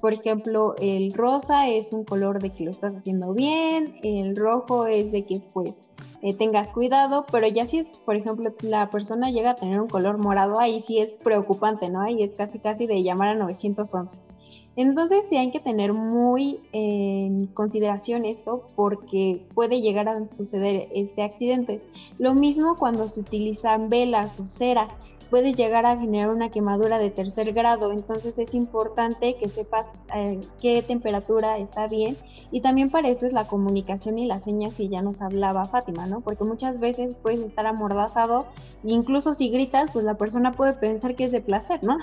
Por 0.00 0.12
ejemplo, 0.12 0.76
el 0.78 1.12
rosa 1.12 1.68
es 1.68 1.92
un 1.92 2.04
color 2.04 2.40
de 2.40 2.50
que 2.50 2.64
lo 2.64 2.70
estás 2.70 2.94
haciendo 2.94 3.32
bien, 3.32 3.94
el 4.02 4.36
rojo 4.36 4.86
es 4.86 5.10
de 5.10 5.24
que 5.24 5.40
pues 5.52 5.88
eh, 6.22 6.36
tengas 6.36 6.70
cuidado, 6.70 7.26
pero 7.32 7.48
ya 7.48 7.66
si, 7.66 7.84
por 8.04 8.14
ejemplo, 8.14 8.54
la 8.60 8.90
persona 8.90 9.30
llega 9.30 9.50
a 9.50 9.54
tener 9.56 9.80
un 9.80 9.88
color 9.88 10.18
morado, 10.18 10.60
ahí 10.60 10.80
sí 10.80 10.98
es 10.98 11.12
preocupante, 11.12 11.90
¿no? 11.90 12.02
Ahí 12.02 12.22
es 12.22 12.34
casi 12.34 12.60
casi 12.60 12.86
de 12.86 13.02
llamar 13.02 13.30
a 13.30 13.34
911. 13.34 14.33
Entonces 14.76 15.26
sí 15.28 15.36
hay 15.36 15.50
que 15.50 15.60
tener 15.60 15.92
muy 15.92 16.60
en 16.72 17.46
consideración 17.46 18.24
esto 18.24 18.66
porque 18.74 19.46
puede 19.54 19.80
llegar 19.80 20.08
a 20.08 20.28
suceder 20.28 20.88
este 20.94 21.22
accidentes. 21.22 21.86
Lo 22.18 22.34
mismo 22.34 22.76
cuando 22.76 23.08
se 23.08 23.20
utilizan 23.20 23.88
velas 23.88 24.38
o 24.40 24.46
cera 24.46 24.88
puedes 25.34 25.56
llegar 25.56 25.86
a 25.86 25.96
generar 25.96 26.30
una 26.30 26.50
quemadura 26.50 26.98
de 26.98 27.10
tercer 27.10 27.52
grado, 27.52 27.92
entonces 27.92 28.38
es 28.38 28.54
importante 28.54 29.34
que 29.36 29.48
sepas 29.48 29.96
eh, 30.14 30.40
qué 30.60 30.82
temperatura 30.82 31.58
está 31.58 31.88
bien 31.88 32.16
y 32.52 32.60
también 32.60 32.90
para 32.90 33.08
esto 33.08 33.26
es 33.26 33.32
la 33.32 33.46
comunicación 33.46 34.18
y 34.18 34.26
las 34.26 34.44
señas 34.44 34.74
que 34.74 34.88
ya 34.88 35.00
nos 35.00 35.22
hablaba 35.22 35.64
Fátima, 35.64 36.06
¿no? 36.06 36.20
Porque 36.20 36.44
muchas 36.44 36.78
veces 36.78 37.16
puedes 37.20 37.40
estar 37.40 37.66
amordazado 37.66 38.46
e 38.84 38.92
incluso 38.92 39.34
si 39.34 39.48
gritas, 39.48 39.90
pues 39.90 40.04
la 40.04 40.16
persona 40.16 40.52
puede 40.52 40.74
pensar 40.74 41.16
que 41.16 41.24
es 41.24 41.32
de 41.32 41.40
placer, 41.40 41.82
¿no? 41.82 41.96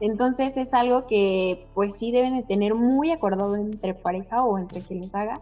Entonces 0.00 0.56
es 0.56 0.74
algo 0.74 1.06
que 1.06 1.58
pues 1.74 1.94
sí 1.94 2.12
deben 2.12 2.36
de 2.36 2.42
tener 2.42 2.74
muy 2.74 3.10
acordado 3.10 3.56
entre 3.56 3.94
pareja 3.94 4.44
o 4.44 4.58
entre 4.58 4.82
quien 4.82 5.00
les 5.00 5.14
haga 5.14 5.40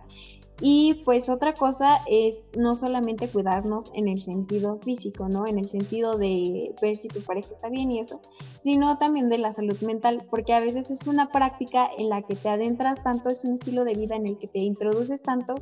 y 0.64 0.94
pues 1.04 1.28
otra 1.28 1.54
cosa 1.54 2.00
es 2.06 2.48
no 2.56 2.76
solamente 2.76 3.26
cuidarnos 3.26 3.90
en 3.94 4.06
el 4.06 4.22
sentido 4.22 4.78
físico, 4.80 5.28
¿no? 5.28 5.44
En 5.48 5.58
el 5.58 5.68
sentido 5.68 6.18
de 6.18 6.72
ver 6.80 6.96
si 6.96 7.08
tu 7.08 7.20
pareja 7.20 7.48
está 7.52 7.68
bien 7.68 7.90
y 7.90 7.98
eso, 7.98 8.20
sino 8.58 8.96
también 8.96 9.28
de 9.28 9.38
la 9.38 9.52
salud 9.52 9.76
mental, 9.80 10.24
porque 10.30 10.52
a 10.52 10.60
veces 10.60 10.88
es 10.90 11.08
una 11.08 11.32
práctica 11.32 11.88
en 11.98 12.10
la 12.10 12.22
que 12.22 12.36
te 12.36 12.48
adentras 12.48 13.02
tanto, 13.02 13.28
es 13.28 13.42
un 13.42 13.54
estilo 13.54 13.82
de 13.82 13.94
vida 13.94 14.14
en 14.14 14.28
el 14.28 14.38
que 14.38 14.46
te 14.46 14.60
introduces 14.60 15.20
tanto, 15.20 15.56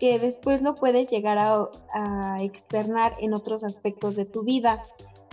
que 0.00 0.18
después 0.18 0.62
lo 0.62 0.74
puedes 0.74 1.08
llegar 1.08 1.38
a, 1.38 1.68
a 1.94 2.42
externar 2.42 3.14
en 3.20 3.34
otros 3.34 3.62
aspectos 3.62 4.16
de 4.16 4.24
tu 4.24 4.42
vida 4.42 4.82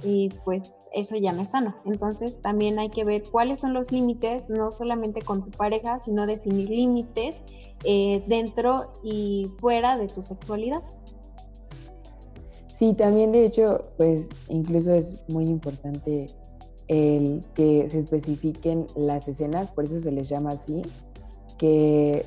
y 0.03 0.29
pues 0.45 0.89
eso 0.93 1.15
ya 1.17 1.31
no 1.31 1.41
es 1.41 1.49
sano. 1.49 1.75
Entonces 1.85 2.41
también 2.41 2.79
hay 2.79 2.89
que 2.89 3.03
ver 3.03 3.23
cuáles 3.29 3.59
son 3.59 3.73
los 3.73 3.91
límites, 3.91 4.49
no 4.49 4.71
solamente 4.71 5.21
con 5.21 5.43
tu 5.43 5.51
pareja, 5.51 5.99
sino 5.99 6.25
definir 6.25 6.69
límites 6.69 7.41
eh, 7.83 8.23
dentro 8.27 8.91
y 9.03 9.47
fuera 9.59 9.97
de 9.97 10.07
tu 10.07 10.21
sexualidad. 10.21 10.83
Sí, 12.67 12.93
también 12.93 13.31
de 13.31 13.45
hecho, 13.45 13.85
pues 13.97 14.29
incluso 14.49 14.93
es 14.93 15.17
muy 15.29 15.45
importante 15.45 16.27
el 16.87 17.43
que 17.55 17.89
se 17.89 17.99
especifiquen 17.99 18.85
las 18.95 19.27
escenas, 19.27 19.69
por 19.71 19.85
eso 19.85 19.99
se 19.99 20.11
les 20.11 20.29
llama 20.29 20.51
así, 20.51 20.83
que, 21.57 22.23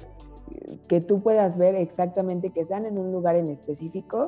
que 0.89 1.01
tú 1.01 1.23
puedas 1.23 1.57
ver 1.57 1.77
exactamente 1.77 2.51
que 2.51 2.61
están 2.61 2.85
en 2.85 2.99
un 2.99 3.13
lugar 3.13 3.37
en 3.37 3.49
específico 3.49 4.27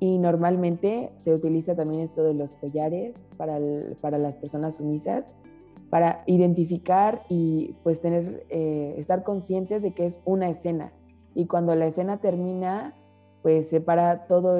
y 0.00 0.18
normalmente 0.18 1.10
se 1.16 1.32
utiliza 1.32 1.74
también 1.74 2.02
esto 2.02 2.22
de 2.22 2.34
los 2.34 2.54
collares 2.56 3.14
para, 3.36 3.58
para 4.00 4.18
las 4.18 4.34
personas 4.36 4.76
sumisas, 4.76 5.34
para 5.90 6.24
identificar 6.26 7.22
y 7.28 7.74
pues 7.82 8.00
tener, 8.00 8.44
eh, 8.50 8.94
estar 8.98 9.22
conscientes 9.22 9.82
de 9.82 9.92
que 9.92 10.06
es 10.06 10.18
una 10.24 10.48
escena. 10.48 10.92
Y 11.34 11.46
cuando 11.46 11.74
la 11.74 11.86
escena 11.86 12.18
termina, 12.18 12.94
pues 13.42 13.68
se 13.68 13.80
para 13.80 14.26
todo, 14.26 14.56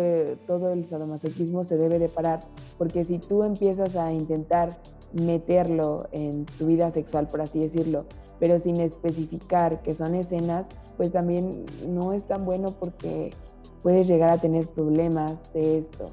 todo 0.46 0.72
el 0.72 0.86
sadomasoquismo 0.86 1.64
se 1.64 1.76
debe 1.76 1.98
de 1.98 2.08
parar, 2.08 2.40
porque 2.78 3.04
si 3.04 3.18
tú 3.18 3.42
empiezas 3.42 3.96
a 3.96 4.12
intentar 4.12 4.76
meterlo 5.12 6.06
en 6.12 6.44
tu 6.58 6.66
vida 6.66 6.90
sexual, 6.90 7.28
por 7.28 7.40
así 7.40 7.60
decirlo, 7.60 8.04
pero 8.38 8.58
sin 8.58 8.76
especificar 8.80 9.80
que 9.82 9.94
son 9.94 10.14
escenas, 10.14 10.66
pues 10.96 11.12
también 11.12 11.64
no 11.88 12.12
es 12.12 12.24
tan 12.24 12.44
bueno 12.44 12.68
porque 12.78 13.30
puedes 13.84 14.08
llegar 14.08 14.30
a 14.30 14.38
tener 14.38 14.66
problemas 14.68 15.52
de 15.52 15.78
esto. 15.78 16.10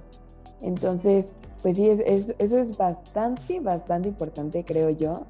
Entonces, 0.62 1.32
pues 1.62 1.78
sí, 1.78 1.88
es, 1.88 2.02
eso 2.38 2.58
es 2.58 2.78
bastante, 2.78 3.62
bastante 3.62 4.10
importante, 4.10 4.66
creo 4.66 4.90
yo. 4.90 5.26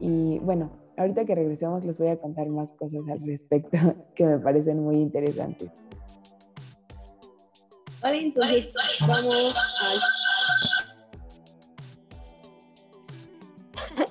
Y 0.00 0.40
bueno, 0.40 0.72
ahorita 0.96 1.24
que 1.24 1.36
regresemos 1.36 1.84
les 1.84 1.96
voy 1.96 2.08
a 2.08 2.16
contar 2.16 2.48
más 2.48 2.72
cosas 2.72 3.02
al 3.08 3.24
respecto 3.24 3.78
que 4.16 4.24
me 4.24 4.38
parecen 4.40 4.82
muy 4.82 4.96
interesantes. 4.96 5.70
Vale, 8.00 8.22
entonces 8.22 8.72
vamos 9.06 9.54
a 9.80 9.88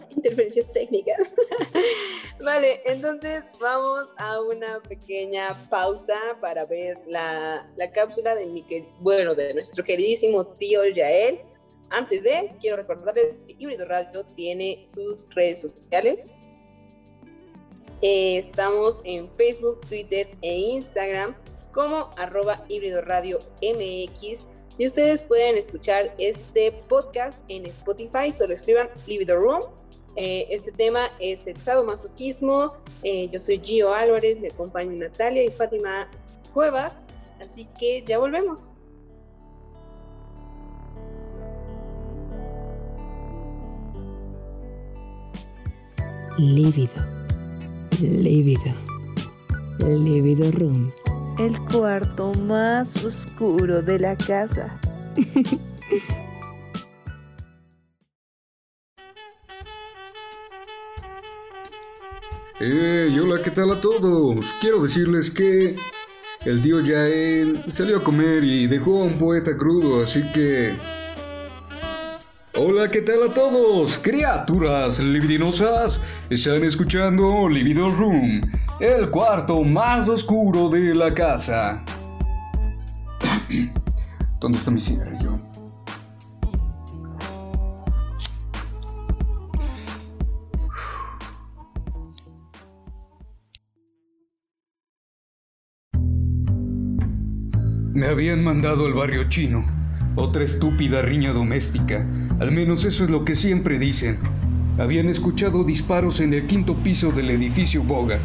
interferencias 0.15 0.71
técnicas. 0.71 1.33
Vale, 2.43 2.81
entonces 2.85 3.43
vamos 3.59 4.09
a 4.17 4.39
una 4.41 4.79
pequeña 4.81 5.55
pausa 5.69 6.15
para 6.39 6.65
ver 6.65 6.99
la, 7.07 7.67
cápsula 7.93 8.35
de 8.35 8.45
mi, 8.45 8.63
bueno, 8.99 9.33
de 9.33 9.53
nuestro 9.55 9.83
queridísimo 9.83 10.45
tío 10.45 10.85
Yael. 10.85 11.41
Antes 11.89 12.23
de, 12.23 12.53
quiero 12.59 12.77
recordarles 12.77 13.45
que 13.45 13.55
Híbrido 13.57 13.85
Radio 13.85 14.23
tiene 14.35 14.85
sus 14.87 15.27
redes 15.33 15.61
sociales. 15.61 16.37
Eh, 18.01 18.37
estamos 18.37 19.01
en 19.03 19.27
Facebook, 19.29 19.81
Twitter 19.87 20.29
e 20.41 20.57
Instagram 20.57 21.35
como 21.71 22.09
arroba 22.17 22.63
híbrido 22.69 23.01
radio 23.01 23.39
MX. 23.61 24.47
Y 24.77 24.85
ustedes 24.85 25.23
pueden 25.23 25.57
escuchar 25.57 26.13
este 26.19 26.71
podcast 26.87 27.43
en 27.47 27.65
Spotify, 27.65 28.31
solo 28.31 28.53
escriban 28.53 28.89
Libido 29.07 29.35
Room 29.35 29.63
eh, 30.19 30.47
este 30.49 30.71
tema 30.71 31.11
es 31.19 31.45
el 31.45 31.59
sadomasoquismo. 31.59 32.73
Eh, 33.03 33.29
yo 33.31 33.39
soy 33.39 33.59
Gio 33.59 33.93
Álvarez, 33.93 34.39
me 34.39 34.47
acompaña 34.47 34.91
Natalia 34.91 35.43
y 35.43 35.51
Fátima 35.51 36.09
Cuevas, 36.53 37.05
así 37.39 37.67
que 37.79 38.03
ya 38.03 38.17
volvemos. 38.17 38.73
Lívido, 46.39 46.93
lívido, 48.01 48.73
Lívido 49.79 50.51
Room. 50.51 50.91
El 51.37 51.59
cuarto 51.65 52.33
más 52.33 53.05
oscuro 53.05 53.83
de 53.83 53.99
la 53.99 54.15
casa. 54.15 54.79
¡Eh! 62.59 63.15
Hola, 63.21 63.39
¿qué 63.43 63.51
tal 63.51 63.71
a 63.71 63.79
todos? 63.79 64.43
Quiero 64.59 64.81
decirles 64.81 65.29
que 65.29 65.75
el 66.43 66.59
tío 66.63 66.81
Yael 66.81 67.63
salió 67.67 67.97
a 67.97 68.03
comer 68.03 68.43
y 68.43 68.65
dejó 68.65 69.03
a 69.03 69.05
un 69.05 69.19
poeta 69.19 69.55
crudo, 69.55 70.01
así 70.01 70.23
que... 70.33 70.73
Hola, 72.57 72.87
¿qué 72.87 73.03
tal 73.03 73.29
a 73.29 73.31
todos? 73.31 73.99
Criaturas 73.99 74.97
libidinosas, 74.97 75.99
están 76.31 76.63
escuchando 76.63 77.47
Libido 77.47 77.91
Room, 77.91 78.41
el 78.79 79.11
cuarto 79.11 79.63
más 79.63 80.09
oscuro 80.09 80.67
de 80.67 80.95
la 80.95 81.13
casa. 81.13 81.85
¿Dónde 84.39 84.57
está 84.57 84.71
mi 84.71 84.81
cigarrillo? 84.81 85.26
Habían 98.17 98.43
mandado 98.43 98.87
al 98.87 98.95
barrio 98.95 99.25
chino. 99.25 99.63
Otra 100.15 100.43
estúpida 100.43 101.03
riña 101.03 101.33
doméstica. 101.33 102.03
Al 102.39 102.51
menos 102.51 102.83
eso 102.83 103.03
es 103.03 103.11
lo 103.11 103.23
que 103.23 103.35
siempre 103.35 103.77
dicen. 103.77 104.17
Habían 104.79 105.07
escuchado 105.07 105.63
disparos 105.63 106.19
en 106.19 106.33
el 106.33 106.47
quinto 106.47 106.73
piso 106.73 107.11
del 107.11 107.29
edificio 107.29 107.83
Bogart. 107.83 108.23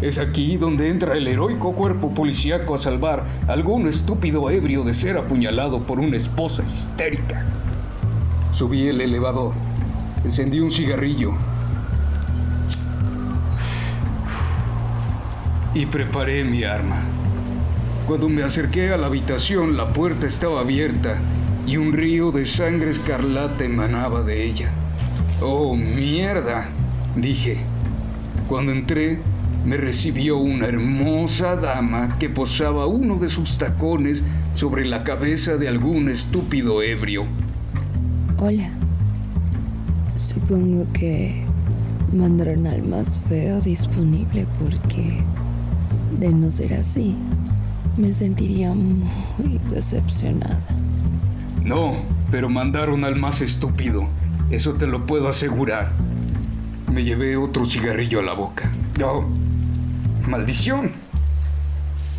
Es 0.00 0.16
aquí 0.16 0.56
donde 0.56 0.88
entra 0.88 1.18
el 1.18 1.28
heroico 1.28 1.74
cuerpo 1.74 2.14
policíaco 2.14 2.74
a 2.74 2.78
salvar 2.78 3.26
a 3.46 3.52
algún 3.52 3.86
estúpido 3.88 4.48
ebrio 4.48 4.84
de 4.84 4.94
ser 4.94 5.18
apuñalado 5.18 5.82
por 5.82 6.00
una 6.00 6.16
esposa 6.16 6.62
histérica. 6.66 7.44
Subí 8.54 8.86
el 8.86 9.02
elevador. 9.02 9.52
Encendí 10.24 10.60
un 10.60 10.70
cigarrillo. 10.70 11.32
Y 15.74 15.84
preparé 15.84 16.42
mi 16.42 16.64
arma. 16.64 17.04
Cuando 18.10 18.28
me 18.28 18.42
acerqué 18.42 18.92
a 18.92 18.96
la 18.96 19.06
habitación, 19.06 19.76
la 19.76 19.92
puerta 19.92 20.26
estaba 20.26 20.62
abierta 20.62 21.18
y 21.64 21.76
un 21.76 21.92
río 21.92 22.32
de 22.32 22.44
sangre 22.44 22.90
escarlata 22.90 23.62
emanaba 23.62 24.22
de 24.22 24.48
ella. 24.48 24.72
¡Oh, 25.40 25.76
mierda! 25.76 26.68
dije. 27.14 27.58
Cuando 28.48 28.72
entré, 28.72 29.20
me 29.64 29.76
recibió 29.76 30.38
una 30.38 30.66
hermosa 30.66 31.54
dama 31.54 32.18
que 32.18 32.28
posaba 32.28 32.88
uno 32.88 33.14
de 33.14 33.30
sus 33.30 33.58
tacones 33.58 34.24
sobre 34.56 34.86
la 34.86 35.04
cabeza 35.04 35.56
de 35.56 35.68
algún 35.68 36.08
estúpido 36.08 36.82
ebrio. 36.82 37.26
Hola. 38.38 38.70
Supongo 40.16 40.84
que 40.92 41.44
mandaron 42.12 42.66
al 42.66 42.82
más 42.82 43.20
feo 43.20 43.60
disponible 43.60 44.48
porque, 44.58 45.22
de 46.18 46.30
no 46.30 46.50
ser 46.50 46.74
así, 46.74 47.14
me 47.96 48.12
sentiría 48.14 48.72
muy 48.72 49.58
decepcionada. 49.70 50.60
No, 51.64 51.96
pero 52.30 52.48
mandaron 52.48 53.04
al 53.04 53.16
más 53.16 53.40
estúpido. 53.40 54.06
Eso 54.50 54.74
te 54.74 54.86
lo 54.86 55.06
puedo 55.06 55.28
asegurar. 55.28 55.92
Me 56.92 57.04
llevé 57.04 57.36
otro 57.36 57.64
cigarrillo 57.64 58.20
a 58.20 58.22
la 58.22 58.32
boca. 58.32 58.70
¡Oh! 59.04 59.24
¡Maldición! 60.28 60.92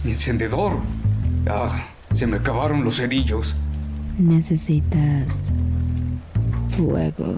Mi 0.03 0.11
encendedor. 0.11 0.77
Ah, 1.47 1.85
se 2.11 2.27
me 2.27 2.37
acabaron 2.37 2.83
los 2.83 2.97
cerillos. 2.97 3.55
Necesitas 4.17 5.51
fuego. 6.69 7.35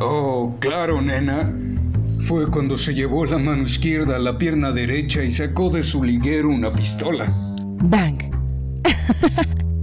Oh, 0.00 0.54
claro, 0.60 1.00
nena. 1.00 1.52
Fue 2.28 2.46
cuando 2.46 2.76
se 2.76 2.94
llevó 2.94 3.24
la 3.24 3.38
mano 3.38 3.62
izquierda 3.62 4.16
a 4.16 4.18
la 4.18 4.36
pierna 4.36 4.70
derecha 4.70 5.24
y 5.24 5.30
sacó 5.30 5.70
de 5.70 5.82
su 5.82 6.04
liguero 6.04 6.50
una 6.50 6.70
pistola. 6.70 7.24
Bang. 7.84 8.18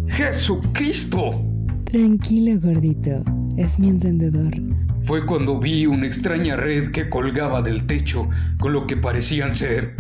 ¡Jesucristo! 0.05 1.43
Tranquilo, 1.85 2.59
gordito. 2.61 3.23
Es 3.57 3.79
mi 3.79 3.89
encendedor. 3.89 4.53
Fue 5.01 5.25
cuando 5.25 5.59
vi 5.59 5.87
una 5.87 6.05
extraña 6.05 6.55
red 6.55 6.91
que 6.91 7.09
colgaba 7.09 7.63
del 7.63 7.87
techo 7.87 8.29
con 8.59 8.73
lo 8.73 8.85
que 8.85 8.95
parecían 8.95 9.51
ser 9.51 9.95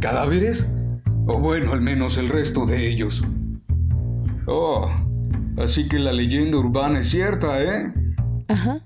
cadáveres. 0.00 0.68
O 1.28 1.38
bueno, 1.38 1.74
al 1.74 1.80
menos 1.80 2.18
el 2.18 2.28
resto 2.28 2.66
de 2.66 2.88
ellos. 2.90 3.22
Oh, 4.48 4.90
así 5.58 5.86
que 5.86 6.00
la 6.00 6.12
leyenda 6.12 6.58
urbana 6.58 6.98
es 6.98 7.10
cierta, 7.10 7.62
¿eh? 7.62 7.92
Ajá. 8.48 8.84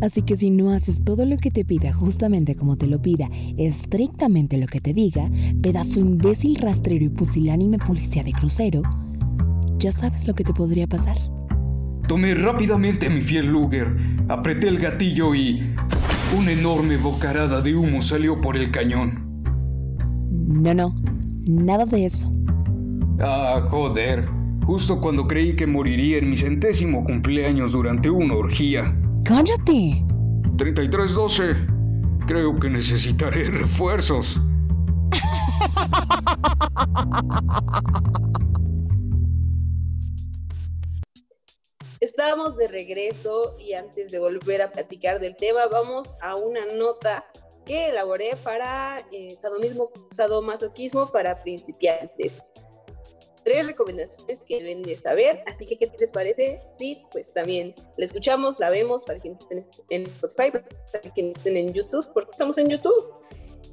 Así 0.00 0.22
que 0.22 0.36
si 0.36 0.50
no 0.50 0.70
haces 0.70 1.02
todo 1.04 1.24
lo 1.24 1.36
que 1.36 1.50
te 1.50 1.64
pida 1.64 1.92
justamente 1.92 2.56
como 2.56 2.76
te 2.76 2.86
lo 2.86 3.00
pida, 3.00 3.28
estrictamente 3.56 4.58
lo 4.58 4.66
que 4.66 4.80
te 4.80 4.92
diga, 4.92 5.30
pedazo 5.62 6.00
imbécil 6.00 6.56
rastrero 6.56 7.04
y 7.04 7.08
pusilánime 7.08 7.78
policía 7.78 8.22
de 8.22 8.32
crucero, 8.32 8.82
ya 9.78 9.92
sabes 9.92 10.26
lo 10.26 10.34
que 10.34 10.44
te 10.44 10.52
podría 10.52 10.86
pasar. 10.86 11.16
Tomé 12.08 12.34
rápidamente 12.34 13.08
mi 13.08 13.22
fiel 13.22 13.46
Luger, 13.46 13.96
apreté 14.28 14.68
el 14.68 14.78
gatillo 14.78 15.34
y 15.34 15.74
una 16.38 16.52
enorme 16.52 16.96
bocarada 16.96 17.60
de 17.60 17.74
humo 17.74 18.02
salió 18.02 18.40
por 18.40 18.56
el 18.56 18.70
cañón. 18.70 19.42
No, 20.30 20.74
no, 20.74 20.94
nada 21.46 21.86
de 21.86 22.04
eso. 22.04 22.30
Ah, 23.20 23.62
joder, 23.70 24.24
justo 24.66 25.00
cuando 25.00 25.26
creí 25.26 25.56
que 25.56 25.66
moriría 25.66 26.18
en 26.18 26.30
mi 26.30 26.36
centésimo 26.36 27.04
cumpleaños 27.04 27.72
durante 27.72 28.10
una 28.10 28.34
orgía. 28.34 28.94
¡Cállate! 29.24 30.04
3312. 30.58 31.56
Creo 32.26 32.54
que 32.56 32.68
necesitaré 32.68 33.50
refuerzos. 33.50 34.38
Estamos 42.00 42.56
de 42.58 42.68
regreso 42.68 43.56
y 43.58 43.72
antes 43.72 44.12
de 44.12 44.18
volver 44.18 44.60
a 44.60 44.70
platicar 44.70 45.18
del 45.20 45.34
tema, 45.36 45.68
vamos 45.72 46.14
a 46.20 46.36
una 46.36 46.60
nota 46.76 47.24
que 47.64 47.88
elaboré 47.88 48.36
para 48.44 48.98
eh, 49.10 49.30
sadomismo, 49.40 49.90
sadomasoquismo 50.10 51.10
para 51.10 51.42
principiantes. 51.42 52.42
Tres 53.44 53.66
recomendaciones 53.66 54.42
que 54.42 54.62
deben 54.62 54.82
de 54.82 54.96
saber, 54.96 55.42
así 55.46 55.66
que 55.66 55.76
¿qué 55.76 55.90
les 56.00 56.10
parece? 56.10 56.60
Sí, 56.78 57.02
pues 57.12 57.32
también 57.34 57.74
la 57.98 58.06
escuchamos, 58.06 58.58
la 58.58 58.70
vemos 58.70 59.04
para 59.04 59.18
quienes 59.18 59.42
estén 59.42 59.66
en 59.90 60.06
Spotify, 60.06 60.50
para 60.50 61.12
quienes 61.14 61.36
estén 61.36 61.58
en 61.58 61.72
YouTube, 61.74 62.08
porque 62.14 62.30
estamos 62.30 62.56
en 62.56 62.70
YouTube. 62.70 63.12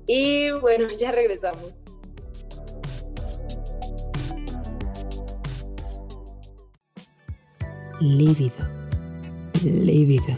Y 0.08 0.52
bueno, 0.60 0.90
ya 0.98 1.12
regresamos. 1.12 1.72
Lívido. 8.02 8.56
Lívido. 9.64 10.36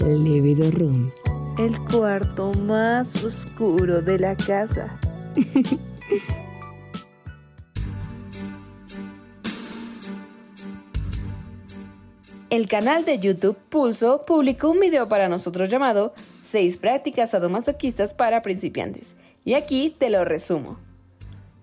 Lívido 0.00 0.70
Room. 0.72 1.10
El 1.56 1.78
cuarto 1.84 2.52
más 2.52 3.24
oscuro 3.24 4.02
de 4.02 4.18
la 4.18 4.36
casa. 4.36 4.98
El 12.50 12.66
canal 12.66 13.04
de 13.04 13.18
YouTube 13.18 13.58
Pulso 13.68 14.24
publicó 14.24 14.70
un 14.70 14.80
video 14.80 15.06
para 15.06 15.28
nosotros 15.28 15.68
llamado 15.68 16.14
6 16.44 16.78
prácticas 16.78 17.32
sadomasoquistas 17.32 18.14
para 18.14 18.40
principiantes. 18.40 19.16
Y 19.44 19.52
aquí 19.52 19.94
te 19.98 20.08
lo 20.08 20.24
resumo. 20.24 20.78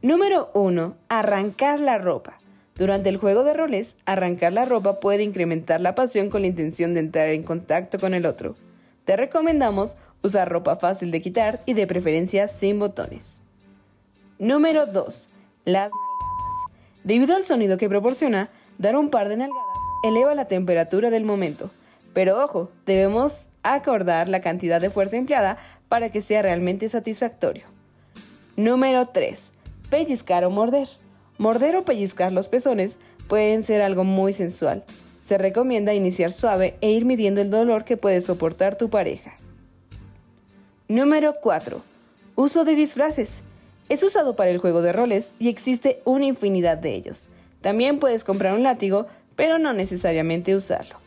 Número 0.03 0.51
1. 0.53 0.95
Arrancar 1.09 1.79
la 1.79 1.97
ropa. 1.97 2.37
Durante 2.75 3.09
el 3.09 3.17
juego 3.17 3.43
de 3.43 3.55
roles, 3.55 3.95
arrancar 4.05 4.53
la 4.53 4.65
ropa 4.65 4.99
puede 4.99 5.23
incrementar 5.23 5.81
la 5.81 5.95
pasión 5.95 6.29
con 6.29 6.41
la 6.41 6.47
intención 6.47 6.93
de 6.93 6.99
entrar 6.99 7.29
en 7.29 7.41
contacto 7.41 7.97
con 7.97 8.13
el 8.13 8.27
otro. 8.27 8.55
Te 9.05 9.17
recomendamos 9.17 9.97
usar 10.21 10.47
ropa 10.49 10.75
fácil 10.75 11.09
de 11.09 11.19
quitar 11.19 11.61
y 11.65 11.73
de 11.73 11.87
preferencia 11.87 12.47
sin 12.47 12.77
botones. 12.77 13.41
Número 14.37 14.85
2. 14.85 15.29
Las 15.65 15.89
nalgadas. 15.89 17.01
Debido 17.03 17.35
al 17.35 17.43
sonido 17.43 17.79
que 17.79 17.89
proporciona, 17.89 18.51
dar 18.77 18.95
un 18.95 19.09
par 19.09 19.29
de 19.29 19.37
nalgadas 19.37 19.64
eleva 20.07 20.35
la 20.35 20.45
temperatura 20.45 21.09
del 21.09 21.23
momento. 21.25 21.71
Pero 22.13 22.43
ojo, 22.43 22.71
debemos 22.85 23.33
acordar 23.63 24.29
la 24.29 24.41
cantidad 24.41 24.79
de 24.79 24.89
fuerza 24.89 25.17
empleada 25.17 25.57
para 25.89 26.09
que 26.09 26.21
sea 26.21 26.41
realmente 26.41 26.87
satisfactorio. 26.89 27.63
Número 28.55 29.07
3. 29.07 29.51
Pellizcar 29.89 30.45
o 30.45 30.49
morder. 30.49 30.87
Morder 31.37 31.75
o 31.75 31.83
pellizcar 31.83 32.31
los 32.31 32.47
pezones 32.47 32.99
pueden 33.27 33.63
ser 33.63 33.81
algo 33.81 34.03
muy 34.03 34.33
sensual. 34.33 34.83
Se 35.23 35.37
recomienda 35.37 35.93
iniciar 35.93 36.31
suave 36.31 36.77
e 36.81 36.91
ir 36.91 37.03
midiendo 37.03 37.41
el 37.41 37.49
dolor 37.49 37.83
que 37.83 37.97
puede 37.97 38.21
soportar 38.21 38.77
tu 38.77 38.89
pareja. 38.89 39.33
Número 40.87 41.35
4. 41.41 41.81
Uso 42.35 42.63
de 42.63 42.75
disfraces. 42.75 43.41
Es 43.89 44.03
usado 44.03 44.35
para 44.35 44.51
el 44.51 44.59
juego 44.59 44.81
de 44.81 44.93
roles 44.93 45.31
y 45.39 45.49
existe 45.49 46.01
una 46.05 46.25
infinidad 46.25 46.77
de 46.77 46.93
ellos. 46.93 47.27
También 47.61 47.99
puedes 47.99 48.23
comprar 48.23 48.53
un 48.53 48.61
látigo, 48.61 49.07
pero 49.35 49.59
no 49.59 49.73
necesariamente 49.73 50.55
usarlo. 50.55 50.97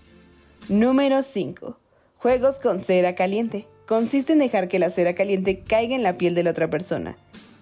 Número 0.68 1.22
5. 1.22 1.78
Juegos 2.18 2.58
con 2.58 2.80
cera 2.80 3.14
caliente. 3.14 3.66
Consiste 3.86 4.34
en 4.34 4.38
dejar 4.38 4.68
que 4.68 4.78
la 4.78 4.90
cera 4.90 5.14
caliente 5.14 5.60
caiga 5.60 5.94
en 5.94 6.02
la 6.02 6.18
piel 6.18 6.34
de 6.34 6.42
la 6.42 6.50
otra 6.50 6.68
persona. 6.68 7.16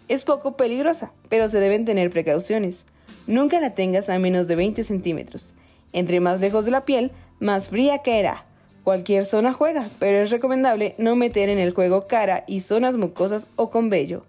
Es 0.09 0.25
poco 0.25 0.57
peligrosa, 0.57 1.13
pero 1.29 1.49
se 1.49 1.61
deben 1.61 1.85
tener 1.85 2.11
precauciones. 2.11 2.85
Nunca 3.27 3.61
la 3.61 3.75
tengas 3.75 4.09
a 4.09 4.19
menos 4.19 4.49
de 4.49 4.57
20 4.57 4.83
centímetros. 4.85 5.55
Entre 5.93 6.21
más 6.21 6.41
lejos 6.41 6.65
de 6.65 6.71
la 6.71 6.85
piel, 6.85 7.13
más 7.39 7.69
fría 7.69 8.03
caerá. 8.03 8.45
Cualquier 8.83 9.25
zona 9.25 9.53
juega, 9.53 9.89
pero 9.99 10.23
es 10.23 10.31
recomendable 10.31 10.95
no 10.99 11.17
meter 11.17 11.49
en 11.49 11.59
el 11.59 11.73
juego 11.73 12.07
cara 12.07 12.45
y 12.47 12.61
zonas 12.61 12.97
mucosas 12.97 13.47
o 13.57 13.71
con 13.71 13.91
vello. 13.91 14.25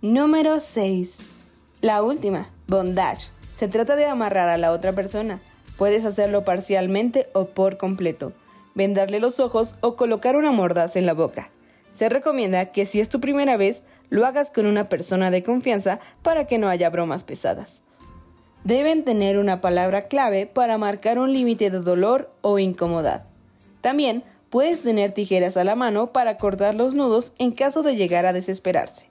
Número 0.00 0.58
6. 0.58 1.18
La 1.80 2.02
última, 2.02 2.50
bondage. 2.66 3.31
Se 3.52 3.68
trata 3.68 3.96
de 3.96 4.06
amarrar 4.06 4.48
a 4.48 4.56
la 4.56 4.72
otra 4.72 4.94
persona. 4.94 5.40
Puedes 5.76 6.04
hacerlo 6.04 6.44
parcialmente 6.44 7.28
o 7.34 7.46
por 7.46 7.76
completo, 7.76 8.32
vendarle 8.74 9.20
los 9.20 9.40
ojos 9.40 9.76
o 9.80 9.96
colocar 9.96 10.36
una 10.36 10.50
mordaza 10.50 10.98
en 10.98 11.06
la 11.06 11.14
boca. 11.14 11.50
Se 11.94 12.08
recomienda 12.08 12.72
que 12.72 12.86
si 12.86 13.00
es 13.00 13.08
tu 13.08 13.20
primera 13.20 13.56
vez, 13.56 13.82
lo 14.08 14.26
hagas 14.26 14.50
con 14.50 14.66
una 14.66 14.88
persona 14.88 15.30
de 15.30 15.42
confianza 15.42 16.00
para 16.22 16.46
que 16.46 16.58
no 16.58 16.68
haya 16.68 16.88
bromas 16.88 17.24
pesadas. 17.24 17.82
Deben 18.64 19.04
tener 19.04 19.38
una 19.38 19.60
palabra 19.60 20.04
clave 20.04 20.46
para 20.46 20.78
marcar 20.78 21.18
un 21.18 21.32
límite 21.32 21.70
de 21.70 21.80
dolor 21.80 22.30
o 22.40 22.58
incomodidad. 22.58 23.24
También 23.80 24.22
puedes 24.50 24.82
tener 24.82 25.12
tijeras 25.12 25.56
a 25.56 25.64
la 25.64 25.74
mano 25.74 26.12
para 26.12 26.36
cortar 26.36 26.74
los 26.74 26.94
nudos 26.94 27.32
en 27.38 27.50
caso 27.50 27.82
de 27.82 27.96
llegar 27.96 28.24
a 28.24 28.32
desesperarse. 28.32 29.08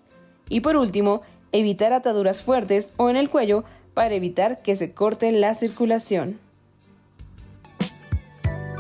Y 0.50 0.62
por 0.62 0.78
último, 0.78 1.22
evitar 1.52 1.94
ataduras 1.94 2.42
fuertes 2.42 2.94
o 2.98 3.10
en 3.10 3.18
el 3.18 3.30
cuello 3.30 3.66
para 3.94 4.16
evitar 4.16 4.62
que 4.62 4.76
se 4.76 4.94
corte 4.94 5.32
la 5.32 5.56
circulación. 5.56 6.40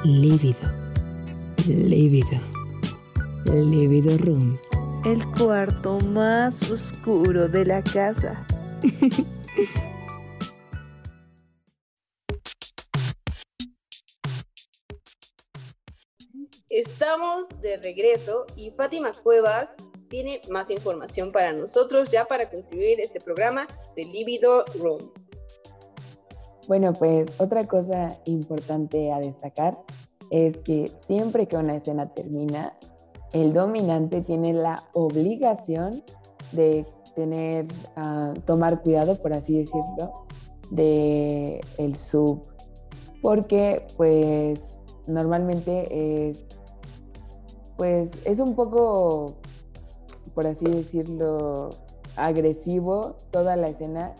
Lívido. 0.04 0.60
Lívido. 1.68 2.40
Lívido 3.46 4.18
Room. 4.18 4.58
El 5.06 5.26
cuarto 5.32 6.00
más 6.00 6.70
oscuro 6.72 7.48
de 7.48 7.66
la 7.66 7.84
casa. 7.84 8.46
Estamos 16.70 17.50
de 17.62 17.78
regreso 17.78 18.46
y 18.56 18.72
Fátima 18.72 19.12
Cuevas 19.24 19.76
tiene 20.12 20.42
más 20.50 20.70
información 20.70 21.32
para 21.32 21.54
nosotros 21.54 22.12
ya 22.12 22.26
para 22.26 22.48
concluir 22.50 23.00
este 23.00 23.22
programa 23.22 23.66
de 23.96 24.06
Libido 24.06 24.66
Room. 24.78 25.00
Bueno, 26.68 26.94
pues 26.94 27.28
otra 27.40 27.66
cosa 27.66 28.18
importante 28.26 29.12
a 29.12 29.20
destacar 29.20 29.76
es 30.30 30.58
que 30.58 30.92
siempre 31.08 31.48
que 31.48 31.58
una 31.58 31.78
escena 31.78 32.14
termina, 32.14 32.78
el 33.34 33.54
dominante 33.54 34.22
tiene 34.22 34.54
la 34.54 34.84
obligación 34.94 36.04
de 36.52 36.86
tener, 37.16 37.66
uh, 37.98 38.38
tomar 38.42 38.82
cuidado, 38.82 39.16
por 39.22 39.34
así 39.34 39.60
decirlo, 39.60 40.26
de 40.72 41.62
el 41.78 41.96
sub, 41.96 42.42
porque 43.22 43.86
pues 43.96 44.62
normalmente 45.08 46.30
es, 46.30 46.38
pues 47.78 48.10
es 48.26 48.40
un 48.40 48.56
poco 48.56 49.38
por 50.34 50.48
así 50.48 50.66
decirlo, 50.66 51.70
agresivo 52.16 53.16
toda 53.32 53.56
la 53.56 53.68
escena, 53.68 54.14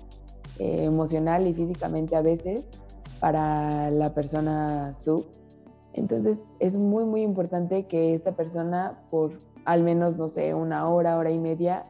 eh, 0.60 0.84
emocional 0.84 1.48
y 1.48 1.54
físicamente 1.54 2.16
a 2.16 2.22
veces, 2.22 2.70
para 3.20 3.90
la 3.92 4.14
persona 4.14 4.94
sub. 5.02 5.26
Entonces 5.94 6.38
es 6.60 6.76
muy, 6.76 7.06
muy 7.06 7.22
importante 7.22 7.86
que 7.86 8.16
esta 8.16 8.32
persona, 8.32 9.00
por 9.10 9.34
al 9.66 9.84
menos, 9.84 10.18
no 10.18 10.30
sé, 10.30 10.54
una 10.54 10.90
hora, 10.90 11.18
hora 11.18 11.32
y 11.32 11.38
media, 11.38 11.84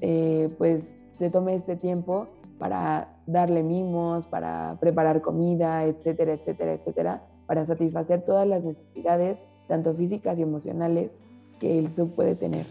eh, 0.00 0.48
pues 0.58 0.92
se 1.18 1.30
tome 1.30 1.54
este 1.54 1.76
tiempo 1.76 2.28
para 2.58 3.16
darle 3.26 3.62
mimos, 3.62 4.26
para 4.26 4.76
preparar 4.80 5.20
comida, 5.20 5.84
etcétera, 5.84 6.34
etcétera, 6.34 6.74
etcétera, 6.74 7.22
para 7.46 7.64
satisfacer 7.64 8.24
todas 8.24 8.46
las 8.46 8.62
necesidades, 8.62 9.38
tanto 9.66 9.94
físicas 9.94 10.38
y 10.38 10.42
emocionales, 10.42 11.10
que 11.58 11.78
el 11.78 11.90
sub 11.90 12.14
puede 12.14 12.34
tener. 12.34 12.66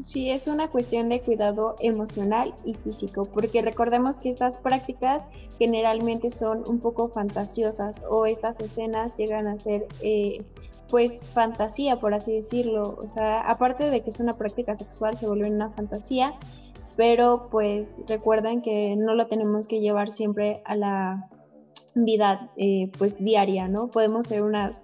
Sí, 0.00 0.30
es 0.30 0.46
una 0.46 0.68
cuestión 0.68 1.08
de 1.08 1.20
cuidado 1.20 1.74
emocional 1.80 2.54
y 2.64 2.74
físico, 2.74 3.24
porque 3.24 3.62
recordemos 3.62 4.20
que 4.20 4.28
estas 4.28 4.58
prácticas 4.58 5.24
generalmente 5.58 6.30
son 6.30 6.62
un 6.68 6.78
poco 6.78 7.08
fantasiosas 7.08 8.04
o 8.08 8.26
estas 8.26 8.60
escenas 8.60 9.16
llegan 9.16 9.48
a 9.48 9.56
ser 9.56 9.86
eh, 10.00 10.44
pues 10.88 11.26
fantasía, 11.26 11.96
por 11.96 12.14
así 12.14 12.32
decirlo. 12.32 12.96
O 13.02 13.08
sea, 13.08 13.40
aparte 13.40 13.90
de 13.90 14.00
que 14.02 14.10
es 14.10 14.20
una 14.20 14.34
práctica 14.34 14.74
sexual, 14.74 15.16
se 15.16 15.26
vuelve 15.26 15.50
una 15.50 15.70
fantasía, 15.70 16.32
pero 16.96 17.48
pues 17.50 18.00
recuerden 18.06 18.62
que 18.62 18.94
no 18.96 19.14
lo 19.14 19.26
tenemos 19.26 19.66
que 19.66 19.80
llevar 19.80 20.12
siempre 20.12 20.62
a 20.64 20.76
la 20.76 21.28
vida 21.94 22.50
eh, 22.56 22.90
pues 22.98 23.22
diaria, 23.22 23.68
¿no? 23.68 23.88
Podemos 23.88 24.26
ser 24.26 24.42
unas 24.42 24.76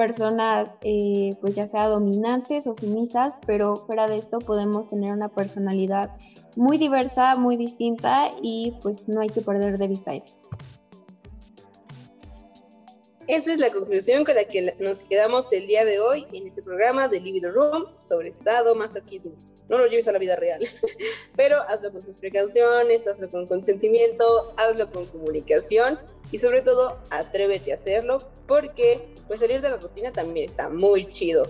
personas 0.00 0.78
eh, 0.80 1.36
pues 1.42 1.56
ya 1.56 1.66
sea 1.66 1.86
dominantes 1.86 2.66
o 2.66 2.72
sumisas, 2.72 3.36
pero 3.46 3.76
fuera 3.76 4.08
de 4.08 4.16
esto 4.16 4.38
podemos 4.38 4.88
tener 4.88 5.12
una 5.12 5.28
personalidad 5.28 6.10
muy 6.56 6.78
diversa, 6.78 7.36
muy 7.36 7.58
distinta 7.58 8.30
y 8.40 8.72
pues 8.80 9.10
no 9.10 9.20
hay 9.20 9.28
que 9.28 9.42
perder 9.42 9.76
de 9.76 9.88
vista 9.88 10.14
esto. 10.14 10.38
Esta 13.30 13.52
es 13.52 13.60
la 13.60 13.70
conclusión 13.70 14.24
con 14.24 14.34
la 14.34 14.42
que 14.42 14.74
nos 14.80 15.04
quedamos 15.04 15.52
el 15.52 15.68
día 15.68 15.84
de 15.84 16.00
hoy 16.00 16.26
en 16.32 16.48
este 16.48 16.62
programa 16.62 17.06
de 17.06 17.20
Libido 17.20 17.52
Room 17.52 17.86
sobre 17.96 18.30
estado 18.30 18.74
masoquismo. 18.74 19.30
No 19.68 19.78
lo 19.78 19.86
lleves 19.86 20.08
a 20.08 20.12
la 20.12 20.18
vida 20.18 20.34
real, 20.34 20.66
pero 21.36 21.62
hazlo 21.68 21.92
con 21.92 22.02
tus 22.02 22.18
precauciones, 22.18 23.06
hazlo 23.06 23.30
con 23.30 23.46
consentimiento, 23.46 24.52
hazlo 24.56 24.90
con 24.90 25.06
comunicación 25.06 25.96
y 26.32 26.38
sobre 26.38 26.62
todo 26.62 26.98
atrévete 27.10 27.70
a 27.70 27.76
hacerlo 27.76 28.18
porque 28.48 29.00
pues 29.28 29.38
salir 29.38 29.60
de 29.60 29.68
la 29.68 29.76
rutina 29.76 30.10
también 30.10 30.46
está 30.46 30.68
muy 30.68 31.08
chido. 31.08 31.46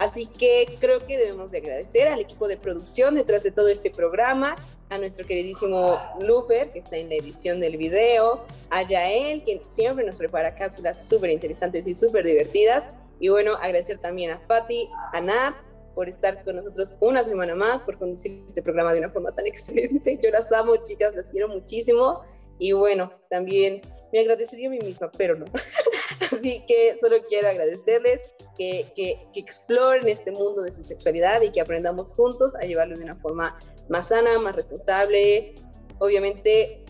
Así 0.00 0.26
que 0.26 0.76
creo 0.80 0.98
que 0.98 1.18
debemos 1.18 1.52
de 1.52 1.58
agradecer 1.58 2.08
al 2.08 2.18
equipo 2.18 2.48
de 2.48 2.56
producción 2.56 3.14
detrás 3.14 3.44
de 3.44 3.52
todo 3.52 3.68
este 3.68 3.92
programa, 3.92 4.56
a 4.92 4.98
nuestro 4.98 5.26
queridísimo 5.26 5.98
Lufer, 6.20 6.70
que 6.70 6.80
está 6.80 6.98
en 6.98 7.08
la 7.08 7.14
edición 7.14 7.60
del 7.60 7.78
video, 7.78 8.44
a 8.68 8.82
Yael, 8.82 9.42
que 9.42 9.62
siempre 9.64 10.04
nos 10.04 10.16
prepara 10.16 10.54
cápsulas 10.54 11.08
súper 11.08 11.30
interesantes 11.30 11.86
y 11.86 11.94
súper 11.94 12.26
divertidas. 12.26 12.88
Y 13.18 13.28
bueno, 13.28 13.54
agradecer 13.54 13.98
también 13.98 14.32
a 14.32 14.46
Patti, 14.46 14.90
a 15.14 15.20
Nat, 15.22 15.54
por 15.94 16.10
estar 16.10 16.44
con 16.44 16.56
nosotros 16.56 16.94
una 17.00 17.24
semana 17.24 17.54
más, 17.54 17.82
por 17.82 17.98
conducir 17.98 18.44
este 18.46 18.60
programa 18.60 18.92
de 18.92 18.98
una 18.98 19.08
forma 19.08 19.32
tan 19.32 19.46
excelente. 19.52 20.18
Yo 20.22 20.30
las 20.30 20.52
amo, 20.52 20.76
chicas, 20.76 21.14
las 21.14 21.30
quiero 21.30 21.48
muchísimo. 21.48 22.20
Y 22.58 22.72
bueno, 22.72 23.12
también 23.30 23.80
me 24.12 24.20
agradecería 24.20 24.68
a 24.68 24.70
mí 24.70 24.78
misma, 24.78 25.10
pero 25.16 25.36
no. 25.36 25.46
Así 26.32 26.64
que 26.66 26.96
solo 27.00 27.22
quiero 27.28 27.48
agradecerles 27.48 28.20
que, 28.56 29.18
exploren 29.34 30.08
este 30.08 30.30
mundo 30.30 30.62
de 30.62 30.72
su 30.72 30.82
sexualidad 30.82 31.42
y 31.42 31.50
que 31.50 31.60
aprendamos 31.60 32.14
juntos 32.14 32.54
a 32.54 32.60
llevarlo 32.60 32.96
de 32.96 33.04
una 33.04 33.16
forma 33.16 33.58
más 33.88 34.08
sana, 34.08 34.38
más 34.38 34.54
responsable, 34.54 35.54
obviamente 35.98 36.84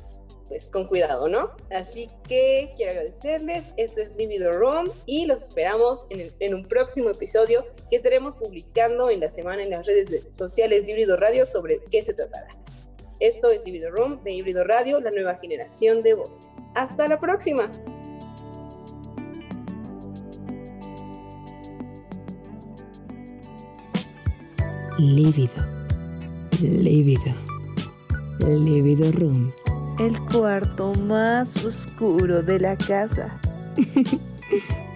pues 0.49 0.69
con 0.69 0.87
cuidado, 0.87 1.29
¿no? 1.29 1.51
Así 1.71 2.11
que 2.29 2.73
quiero 2.77 2.93
agradecerles, 2.93 3.65
esto 3.79 4.03
es 4.03 4.15
Libido 4.17 4.53
Room 4.53 4.91
y 5.07 5.25
los 5.25 5.43
esperamos 5.43 6.01
en, 6.11 6.55
un 6.55 6.69
próximo 6.69 7.09
episodio 7.09 7.65
que 7.89 7.97
estaremos 7.97 8.37
publicando 8.37 9.09
en 9.09 9.21
la 9.21 9.31
semana 9.31 9.63
en 9.63 9.71
las 9.71 9.87
redes 9.87 10.25
sociales 10.31 10.85
de 10.85 10.93
Híbrido 10.93 11.17
Radio 11.17 11.47
sobre 11.47 11.81
qué 11.91 12.05
se 12.05 12.13
tratará. 12.13 12.49
Esto 13.19 13.51
es 13.51 13.67
Híbrido 13.67 13.91
Room 13.91 14.23
de 14.25 14.33
Híbrido 14.33 14.63
Radio, 14.65 15.01
la 15.01 15.11
nueva 15.11 15.37
generación 15.37 16.03
de 16.03 16.15
voces. 16.15 16.51
Hasta 16.75 17.09
la 17.09 17.19
próxima. 17.19 17.71
Lívido. 24.99 25.55
Lívido. 26.61 27.33
Lívido 28.41 29.11
Room. 29.13 29.51
El 29.99 30.21
cuarto 30.25 30.93
más 30.95 31.65
oscuro 31.65 32.43
de 32.43 32.61
la 32.61 32.77
casa. 32.77 33.41